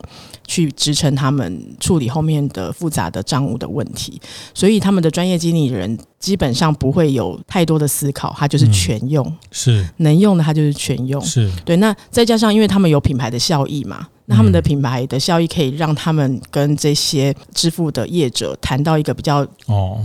[0.44, 4.20] 去支撑他们处理后面的复杂的账务的问题，
[4.52, 9.88] 所以他们的专业经理人基本上不会有太多的思考，它就是全用，嗯、是。
[9.98, 11.50] 能用的它就是全用，是。
[11.64, 11.76] 对。
[11.78, 14.06] 那再加上因为他们有品牌的效益嘛。
[14.26, 19.44] 那他们的品牌的效益可以让他们跟这些支付的业者谈到一个比较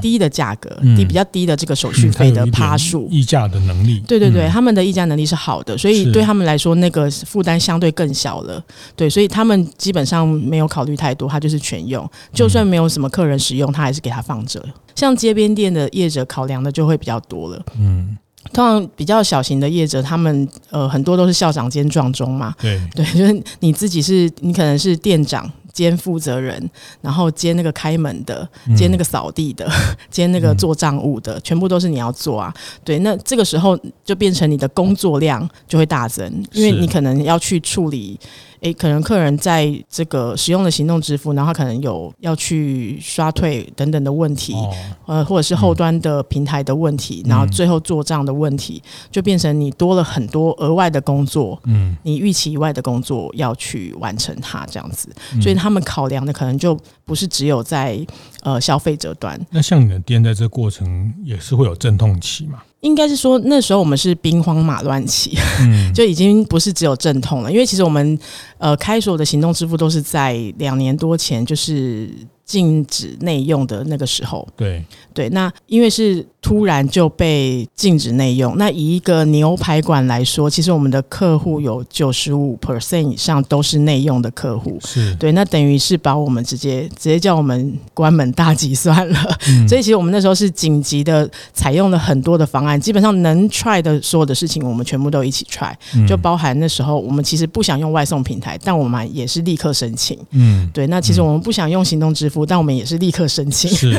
[0.02, 4.00] 低的价格，低比较低的这个手续费的趴数，议价的能力。
[4.08, 8.62] 对对对，他们的议价能力是好的，所以对他们来说那个负担相对更小了。
[8.96, 14.60] 对，所以他们基本上没有考虑太多，他就是全用，就算没有什么客人使用，他还是给他放着。
[14.98, 17.64] 像街边店的业者考量的就会比较多了。
[17.80, 18.18] 嗯。
[18.54, 22.56] 通常比较小型的业者，他们呃很多都是校长兼撞钟嘛。
[22.58, 26.70] 对对， 就是你自己是，你可能是店长兼负责人，
[27.02, 29.70] 然后兼那个开门的，兼那个扫地的，
[30.10, 32.54] 兼那个做账务的，全部都是你要做啊。
[32.86, 38.18] 对，那这个时候就变成你的工作量就会大增，因为你可能要去处理。
[38.62, 44.74] 诶，可能客人在这个使用的行动支付，然后他可能有要去刷退等等的问题，哦、
[45.06, 58.00] 呃，或者是后端的平台的问题，嗯、然后最后做账的问题，就变成你多了很多额外的工作，嗯，你预期以外的工作要去完成它这样子，嗯、所以他们考量的可能就不是只有在
[58.44, 59.40] 呃消费者端。
[59.52, 62.64] 那像你的店在这过程也是会有阵痛期吗？
[62.82, 68.18] 应该是说那时候我们是兵荒马乱期，嗯， 就已经不是只有阵痛了，因为其实我们
[68.58, 72.10] 呃开锁的行动支付都是在两年多前，就是。
[72.48, 74.82] 禁止内用的那个时候，对
[75.14, 78.58] 对，那因为是突然就被禁止内用。
[78.58, 89.38] 那以一个牛排馆来说，其实我们的客户有九十五 percent 以上都是内用的客户，是对，那等于是把我们直接直接叫我们关门大吉算了。
[89.50, 95.74] 嗯、 所以其实我们那时候是紧急的采用了很多的方案，基本上能 try 的所有的事情，我们全部都一起 try，
[96.08, 100.16] 就包含那时候我们其实不想用外送平台，但我们也是立刻申请。
[100.32, 102.46] 嗯，对，那其实我们不想用行动支付。
[102.46, 103.92] 但我们也是立刻申请， 是，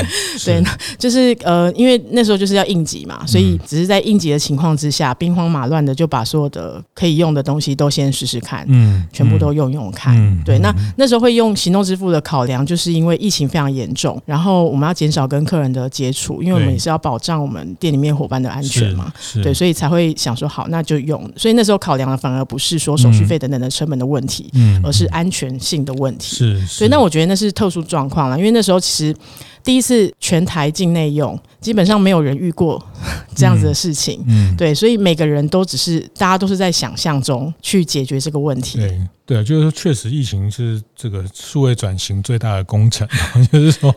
[0.44, 0.62] 对，
[0.96, 10.58] 就是呃，因为那时候就是要应急嘛，所以只是在应急的情况之下，兵荒马乱的就把所有的可以用的东西都先试试看，嗯，全部都用用看，嗯、对。
[10.60, 21.18] 那那时候会用行动支付的考量，就是因为疫情非常严重，然后我们要减少跟客人的接触，因为我们也是要保障我们店里面伙伴的安全嘛，对，所以才会想说好，那就用。
[21.36, 26.66] 所以那时候考量的反而不是说手续费等等的成本的问题，嗯，而是安全性的问题，是。
[26.66, 28.38] 所以那我觉得那是特殊状况了。
[28.38, 29.14] 因为那时候其实
[29.62, 32.82] 第一次全台境内用，基本上没有人遇过
[33.34, 38.78] 这样子的事情，嗯，嗯对，所以每个人都只是大家都是在想象中去解决这个问题。
[38.78, 43.06] 对对，就是说确实疫情是这个数位转型最大的工程，
[43.52, 43.94] 就是说，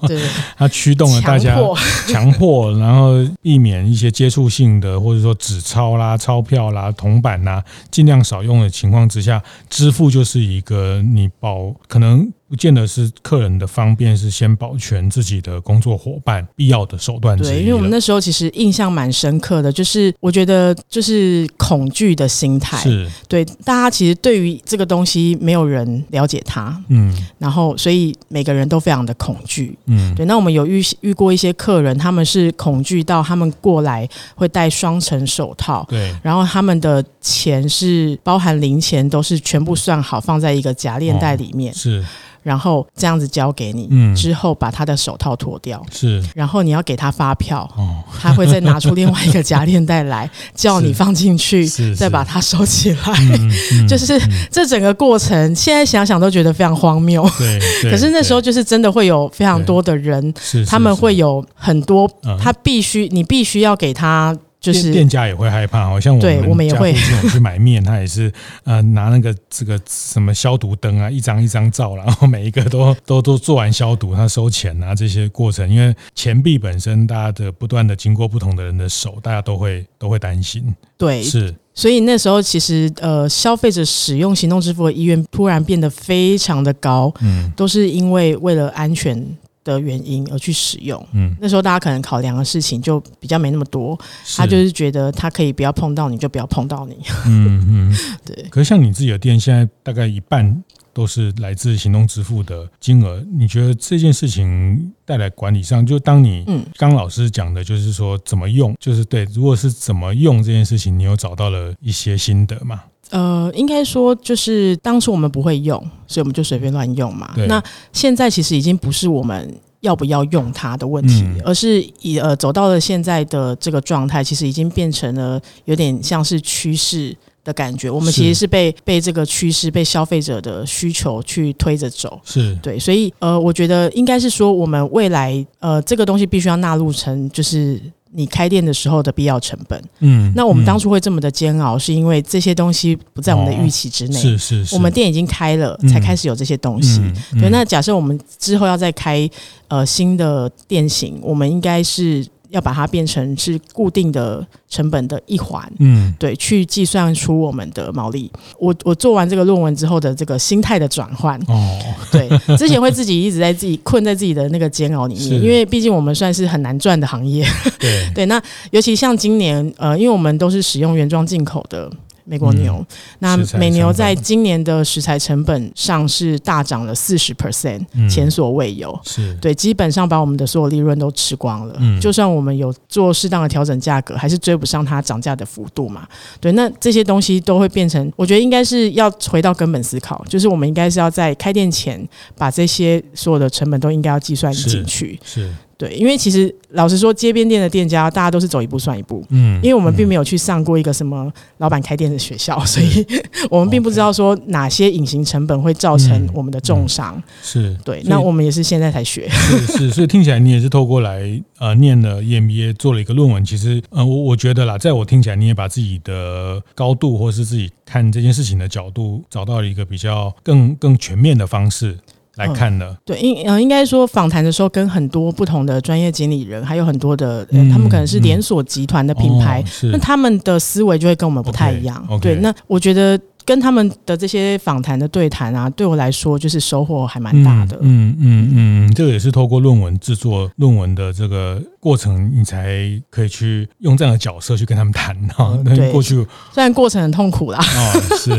[0.57, 1.57] 它驱动了大家
[2.05, 12.29] 强迫，然后避免一些接触性的，或者说纸钞啦、钞票啦、铜板啦，尽量少用的情况之下，支付就是一个你保可能。
[12.51, 17.37] 不见得是客人的方便，是先保全自己的工作伙伴必要的手段。
[17.37, 22.77] 对，因为我们那时候其实印象蛮深刻的，就是我觉得就是恐惧的心态。
[22.79, 30.25] 是对，大家其实对于这个东西没有人了解它，嗯，然后所以每个人都非常的恐惧，嗯，对。
[30.25, 42.05] 那我们有遇遇过一些客人，他们是恐惧到他们过来会戴双层手套，对，然后他们的钱是包含零钱都是全部算好放在一个夹链袋里面，哦、是。
[42.43, 53.13] 然后这样子交给你，嗯，之后把他的手套脱掉，是，然后你要给他发票，哦，他会再拿出另外一个夹链袋来， 叫你放进去，再把它收起来，
[53.87, 54.19] 就是
[54.49, 57.59] 这整个过程，现在想想都觉得非常荒谬，对，
[57.91, 60.33] 可是那时候就是真的会有非常多的人，
[60.67, 62.09] 他们会有很多，
[62.39, 64.35] 他必须，你必须要给他。
[64.61, 66.93] 就是店家也会害怕，好像我们，我们也会
[67.31, 68.31] 去买面，他也是
[68.63, 80.63] 呃拿那个这个什么消毒灯啊，一张一张照，然后每一个都都都做完消毒，他收钱啊这些过程，因为钱币本身大家的不断的经过不同的人的手，大家都会都会担心。
[80.95, 89.25] 对，是，所以那时候其实呃消费者使用行动支付的意愿突然变得非常的高，嗯，都是因为为了安全。
[89.63, 93.99] 的原因而去使用，嗯，那时候大家可能考量的事情就比较没那么多，
[94.35, 96.97] 他就是觉得他可以不要碰到你就不要碰到你，
[97.27, 98.45] 嗯嗯，对。
[98.49, 112.81] 可是像你自己的店，现在大概一半都是来自行动支付的金额，你觉得这件事情带来管理上，就当你嗯，刚老师讲的就是说怎么用，就是对，如果是怎么用这件事情，你有找到了一些心得吗？
[113.11, 117.33] 呃，应该说就是当初我们不会用，所以我们就随便乱用嘛。
[117.47, 117.61] 那
[117.93, 127.89] 现在其实已经不是我们要不要用它的问题，嗯、而是以呃走到了现在的这个状态，其实已经变成了有点像是趋势的感觉。
[127.89, 132.19] 我们其实是被是被这个趋势、被消费者的需求去推着走。
[132.23, 137.81] 是对，所以呃，我觉得应该是说，我们未来呃这个东西必须要纳入成就是。
[138.13, 147.01] 你开店的时候的必要成本，嗯，那我们当初会这么的煎熬，是因为这些东西不在我们的预期之内，是是是，我们店已经开了，才开始有这些东西。
[147.39, 149.29] 对，那假设我们之后要再开
[149.67, 152.25] 呃新的店型，我们应该是。
[152.51, 158.31] 要把它变成是固定的成本的一环，嗯，对，去计算出我们的毛利。
[158.59, 161.79] 我我做完这个论文之后的这个心态的转换，哦，
[162.11, 167.45] 对，之前会自己一直在自己困在自己的那个煎熬里面，因为毕竟我们算是很难赚的行业，
[167.79, 168.25] 对 对。
[168.27, 168.41] 那
[168.71, 171.89] 尤其像今年，呃，因为我们都是使用原装进口的。
[172.25, 172.77] 美国牛。
[172.77, 172.87] 嗯、
[173.19, 178.97] 那美牛在今年的食材成本上是大涨了四十 percent，前所未有。
[179.03, 181.75] 是对，基本上把我们的所有利润都吃光了。
[181.79, 186.07] 嗯、就算我们有做适当的调整价格，还是追不上它涨价的幅度嘛。
[186.39, 192.07] 对，那这些东西都会变成，我觉得应该是要回到根本思考，就是我们应该是要在开店前
[192.37, 195.19] 把这些所有的成本都应该要计算进去。
[195.23, 195.41] 是。
[195.41, 201.27] 是对，因为其实老实说，街边店的店家大家都是走一步算一步，嗯，因为我们并没有去上过一个什么
[201.57, 203.03] 老板开店的学校，所以
[203.49, 207.19] 我们并不知道说哪些隐形成本会造成我们的重伤。
[207.41, 209.27] 是对，那我们也是现在才学。
[209.27, 213.43] 是是，所以听起来你也是透过来呃念了 EMBA 做了一个论文。
[213.43, 221.97] 其实呃，我我觉得啦，在我听起来，你也把自己的高度或是自己看这件事情的角度，找到了一个比较更更全面的方式。
[222.35, 232.05] 来看的、嗯，对，应呃应该说访谈的时候，跟很多不同的专业经理人，还有很多的，嗯、他们可能是连锁集团的品牌，那他们的思维就会跟我们不太一样。
[232.09, 233.19] Okay, okay 对，那我觉得。
[233.51, 237.77] 跟他们的这些访谈的对谈啊，对我来说就是收获还蛮大的。
[237.81, 245.59] 嗯嗯嗯，这个也是透过论文制作论文的这个过程，你才可以去用这样的角色去跟他们谈哈。
[245.65, 247.59] 对，过去虽然过程很痛苦啦。
[247.59, 248.31] 哦，是。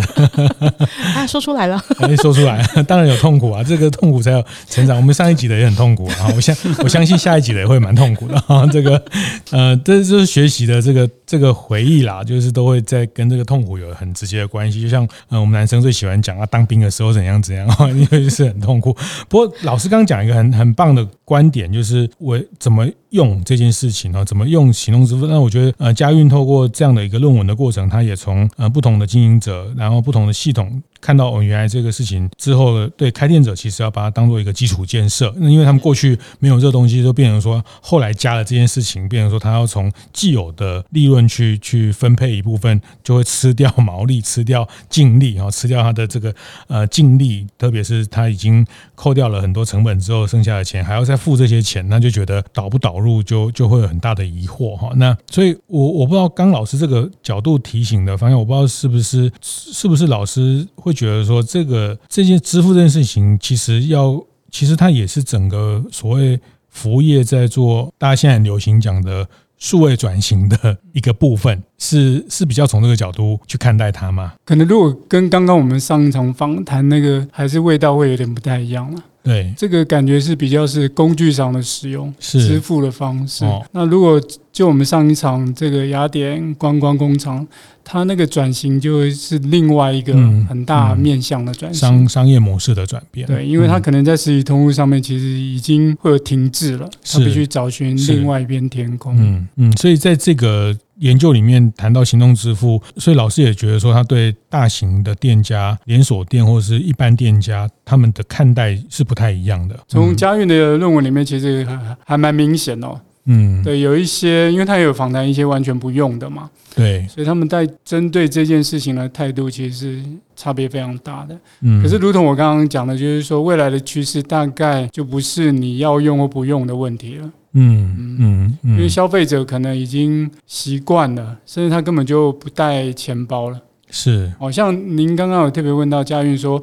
[1.14, 1.78] 啊，说出来了。
[1.98, 4.96] 哎，说出来，当然有痛苦啊，这个痛苦才有成长。
[4.96, 8.66] 我们上一集的也很痛苦啊，我相我相信下一集的也会蛮痛苦的啊。
[8.68, 9.04] 这个
[9.50, 15.01] 呃，这就是学习的这个这个回忆啦，就是都会在跟这个痛苦有很直接的关系，就像。
[15.30, 18.96] 嗯，我们男生最喜欢讲啊，当兵的时候怎样怎样， 因为是很痛苦。
[19.28, 25.26] 不过老师刚刚讲一个很很棒的观点，就是我怎么用这件事情啊，怎么用行动支付？
[25.26, 30.82] 那我觉得呃，佳韵透过这样的一个论文的过程，他也从呃不同的经营者，然后不同的系统。
[31.00, 35.34] 看到哦，原来这个事情之后，对开店者其实要把它当做一个基础建设。
[35.36, 46.32] 那因为他们过去没有这东西，就变成说后来加了这件事情，变成说他要从既有的利润去去分配一部分，就会吃掉毛利，吃掉净利，然后吃掉他的这个
[46.68, 47.48] 呃净利。
[47.58, 54.92] 特别是他已经扣掉了很多成本之后，剩下的钱还要再付这些钱，那就觉得倒不倒入就就会有很大的疑惑哈。
[54.94, 60.92] 那所以我我不知道刚老师这个角度提醒的方向，我不知道是不是是不是老师会。
[60.92, 64.22] 觉得说这个这件支付这件事情，其实要
[64.53, 66.38] 其实它也是整个所谓
[66.68, 69.26] 服务业在做，大家现在流行讲的
[69.59, 74.34] 数位转型的一个部分，是是比较从这个角度去看待它吗？
[74.44, 79.03] 可能如果跟刚刚我们上一场访谈那个，还是味道会有点不太一样了。
[79.22, 83.44] 对，这个感觉是比较是工具上的使用，是支付的方式。
[83.44, 84.20] 哦、那如果
[84.52, 87.46] 就我们上一场这个雅典观光工厂，
[87.84, 90.12] 它那个转型就会是另外一个
[90.48, 93.26] 很大面向的转型，嗯嗯、商商业模式的转变。
[93.26, 99.16] 对，因为它可能在实体通路上面其实已经会有停滞了，它必须找寻另外一片天空。
[99.18, 100.76] 嗯嗯，所以在这个。
[101.03, 109.76] 研究里面谈到行动支付，所以老师也觉得说，他对大型的店家、连锁店或者是一般店家，他们的看待是不太一样的。
[109.88, 112.98] 从佳韵的论文里面，其实还还蛮明显哦。
[113.24, 120.03] 嗯，对，有一些，因为他也有访谈一些完全不用的嘛，对，所以他们在针对这件事情的态度，其实是
[120.34, 121.38] 差别非常大的。
[121.61, 127.30] 嗯，可是如同我刚刚讲的，就是说未来的趋势大概就不是你要用或不用的问题了。
[127.55, 133.61] 嗯嗯，嗯，因为消费者可能已经习惯了，甚至他根本就不带钱包了。
[133.94, 136.59] 是，好像您刚刚有特别问到佳韵说，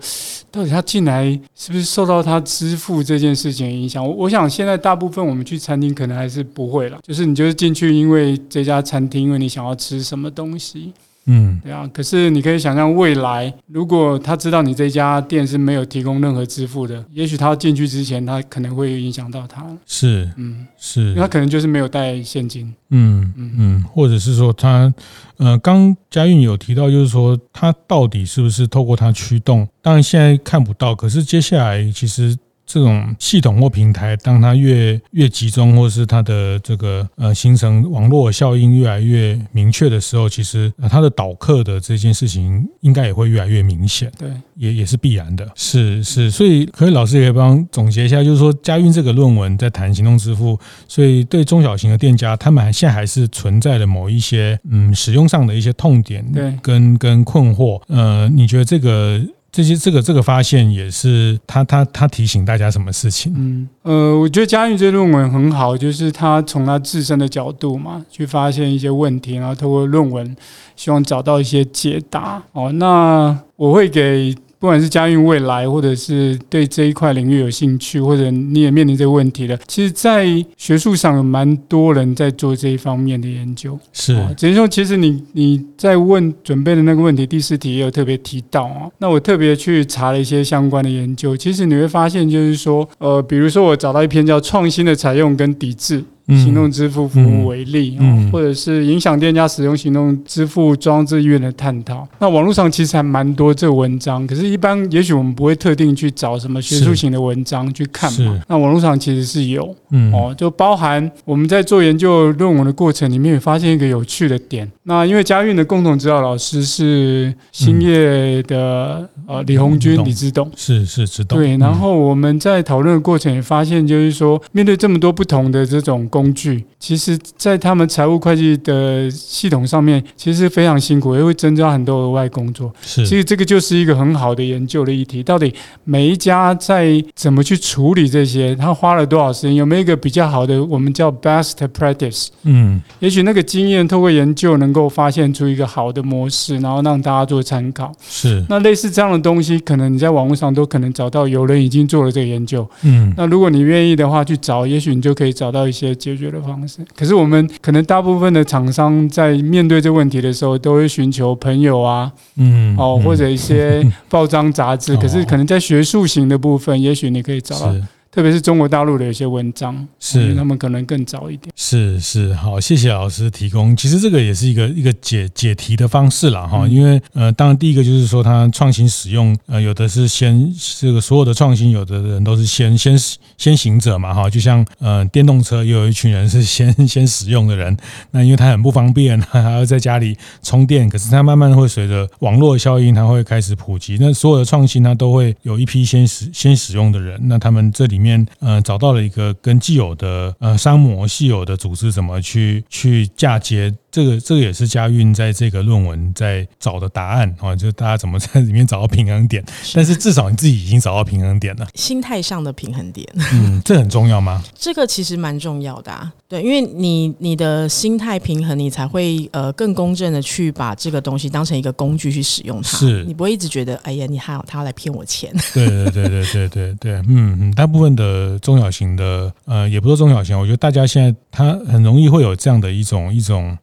[0.49, 1.25] 到底他进来
[1.55, 4.03] 是不是受到他支付这件事情影响？
[4.03, 10.91] 我我想现在大部分我们去餐厅可能还是不会了，就是你就是进去，因为这家餐厅，因为你想要吃什么东西。
[11.31, 19.63] 嗯，对啊，可是你可以想象未来，如果他知道你这家店是没有提供任何支付的，也许他进去之前，他可能会影响到他。
[19.85, 22.73] 是，嗯，是，因为他可能就是没有带现金。
[22.89, 24.91] 嗯嗯嗯，或者是说他，
[25.37, 29.67] 呃，刚佳韵有提到，就是说他到底是不是透过他驱动？
[29.83, 32.35] 当然现在看不到，可是接下来其实。
[32.71, 44.11] 这种系统或平台，当它越越集中，或是它的这个呃形成网络效应越来越明确的时候，其实它的导客的这件事情应该也会越来越明显。
[44.19, 45.47] 对，也也是必然的。
[45.55, 57.81] 是是，所以可以老师也帮总结一下，就是说佳韵这个论文在谈行动支付，所以对中小型的店家，他们现在还是存在的某一些嗯使用上的一些痛点，对，跟跟困惑。
[57.87, 59.19] 呃，你觉得这个？
[59.51, 63.33] 这些这个这个发现也是他他他提醒大家什么事情？
[63.35, 70.35] 嗯呃，我觉得佳韵这论文很好，就是他从他自身的角度嘛，去发现一些问题，然后透过论文
[70.75, 72.43] 希望找到一些解答。
[72.51, 83.79] 哦，那我会给不管是家运未来，或者是对这一块领域有兴趣，或者你也面临这个问题的，其实，在学术上有蛮多人在做这一方面的研究。
[83.93, 88.89] 是，只能说，其实你你在问准备的那个问题，第四题也有特别提到啊。
[88.97, 96.01] 那我特别去查了一些相关的研究，其实你会发现，就是说，呃，比如说我找到一篇叫《创新的采用跟抵制》。
[96.37, 102.07] 行动支付服务为例，嗯，或者是影响店家使用行动支付装置意愿的探讨。
[102.19, 108.39] 那网络上其实还蛮多这个文章，可是，一般也许我们不会特定去找什么学术型的文章去看嘛。
[108.47, 114.69] 那网络上其实是有，嗯，哦，就包含我们在做研究论文的过程里面，也发现一个有趣的点。
[114.83, 121.37] 那因为佳韵的共同指导老师是兴业的呃李红军李志栋，是是知道。
[121.37, 132.69] 对，然后我们在讨论的过程也发现，就是说面对这么多不同的这种工具，其实，在他们财务会计的系统上面，其实非常辛苦，也会增加很多额外工作。
[132.81, 135.23] 是，其实这个就是一个很好的研究的议题。
[135.23, 135.53] 到底
[135.85, 138.53] 每一家在怎么去处理这些？
[138.55, 139.55] 他花了多少时间？
[139.55, 142.27] 有没有一个比较好的，我们叫 best practice？
[142.43, 147.91] 嗯，也许那个经验透过研究能够发现出一个好的模式，然后让大家做参考。
[148.05, 152.67] 是，那类似这样的东西，可能你在网络上都可能找到有人已经做了这个研究。
[152.83, 156.79] 嗯，那如果你愿意的话，去找，也许你就可以找到一些解决的方式。
[156.95, 164.95] 可是我们可能大部分的厂商在面对这个问题的时候，都会寻求朋友啊，嗯，哦，或者一些报章杂志。
[164.97, 167.75] 可是可能在学术型的部分，也许你可以找到。
[168.11, 171.53] 特别是中国大陆的有些文章，是他们可能更早一点。
[171.55, 173.77] 是是，好，谢谢老师提供。
[173.77, 176.67] 其实这个也是一个一个解解题的方式了哈。
[176.67, 182.97] 因为呃，当然第一个就是说，它创新使用呃，有的是先这个所有的创新，有的人都是先先
[183.37, 184.27] 先行者嘛哈。
[184.27, 187.77] 就像呃，电动车也有一群人是先 先使用的人，
[188.09, 190.89] 那因为它很不方便，还要在家里充电。
[190.89, 193.97] 可是它慢慢会随着网络效应，它会开始普及。
[193.99, 197.98] 那所有的创新它都会有一批先使先使用的人，那他们这里。
[197.99, 203.75] 里面呃找到了一个跟既有的呃商模、既有的组织怎么去去嫁接。
[203.91, 209.43] 这个这个也是佳韵在这个论文在找的答案啊， 就是大家怎么在里面找到平衡点。
[209.73, 213.07] 但是至少你自己已经找到平衡点了，心态上的平衡点。
[213.33, 214.43] 嗯，这很重要吗？
[214.57, 222.77] 这个其实蛮重要的啊，对，因为你你的心态平衡，你才会呃更公正的去把这个东西当成一个工具去使用它。
[222.77, 225.33] 是你不会一直觉得，哎呀，你还好，他要来骗我钱。
[225.53, 233.57] 对对对对对对对，嗯嗯，大部分的中小型的呃，也不说中小型，我觉得大家现在他很容易会有这样的一种一种。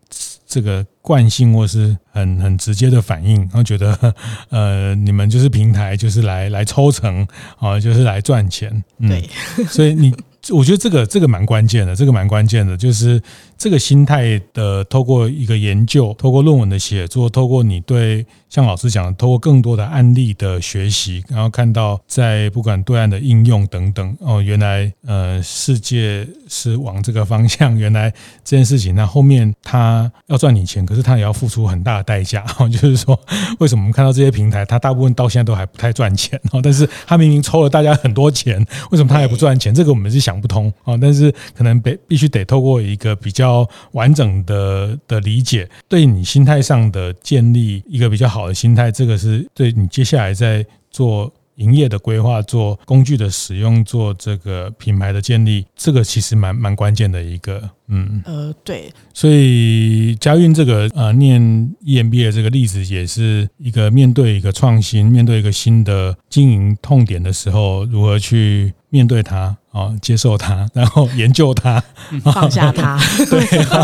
[0.46, 4.14] 这个惯性或是很很直接的反应，然后觉得
[4.50, 7.26] 呃，你们就是平台，就是来来抽成
[7.58, 8.84] 啊，就是来赚钱。
[8.98, 9.28] 嗯、对，
[9.66, 10.14] 所以你
[10.50, 13.20] 我觉得这个这个蛮关键的，这个蛮关键的，就是
[13.58, 18.24] 这个心态的，透过一个研究，透过论文的写作，透过你对。
[18.48, 28.08] 像老师讲，透过更多的案例的学习，然后看到在不管对岸的应用等等，哦，原来呃世界是往这个方向，原来
[28.44, 32.46] 这件事情，那后面他要赚你钱，可是他也要付出很大的代价。
[32.58, 33.18] 哦， 就是说，
[33.58, 39.74] 为什么我们看到这些平台，他大部分到现在都还不太赚钱哦，但是他明明抽了大家很多钱，为什么他也不赚钱？
[39.74, 40.96] 这个我们是想不通啊。
[40.96, 43.45] 但是可能必必须得透过一个比较
[43.92, 48.46] 完整的的理解，对你心态上的建立一个比较好。
[48.46, 58.92] 的心态，这个是对你接下来在做营业的规划、做工具的使用、做这个品牌的建立，这个其实蛮蛮关键的一个，嗯，呃，对。
[59.12, 61.40] 所以佳韵这个呃念
[61.84, 69.54] EMBA 的这个例子，也是一个面对一个创新、面对一个新的经营痛点的时候，如何去面对它。
[69.76, 71.82] 啊，接受它， 然后研究它，
[72.24, 73.40] 放下它， 对，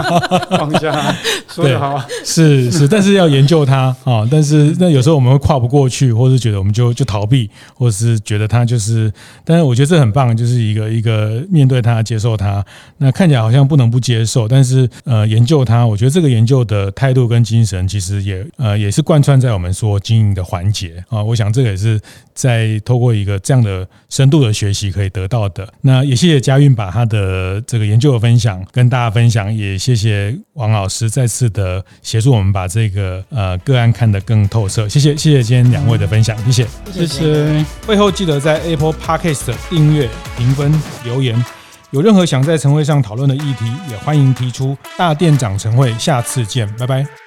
[0.57, 1.15] 放下，
[1.47, 4.27] 说得好，是是，但是要研究它啊。
[4.31, 9.13] 但是那有时候我们会跨不过去，或是觉得我们就就逃避，或是觉得它就是，
[9.45, 12.65] 但是我觉得这很棒，就是一个一个面对它，接受它。
[12.97, 21.23] 那看起来好像不能不接受，但是呃，研究它，我觉得这个研究的态度跟精神，其实也呃也是贯穿在我们说经营的环节啊。
[21.23, 22.01] 我想这个也是
[22.33, 25.73] 在透过一个这样的深度的学习可以得到的。
[25.81, 34.89] 那也谢谢佳韵把他的这个研究的分享跟大家分享，也谢谢王老师再次的协助我们把这个呃个案看得更透彻。
[34.89, 37.65] 谢谢谢谢今天两位的分享，谢谢谢谢。
[37.87, 40.73] 会后记得在 Apple Podcast 订阅、评分、
[41.05, 41.43] 留言。
[41.91, 44.75] 有任何想在晨会上讨论的议题，也欢迎提出。
[44.97, 47.22] 大店长晨会，下次见，拜拜。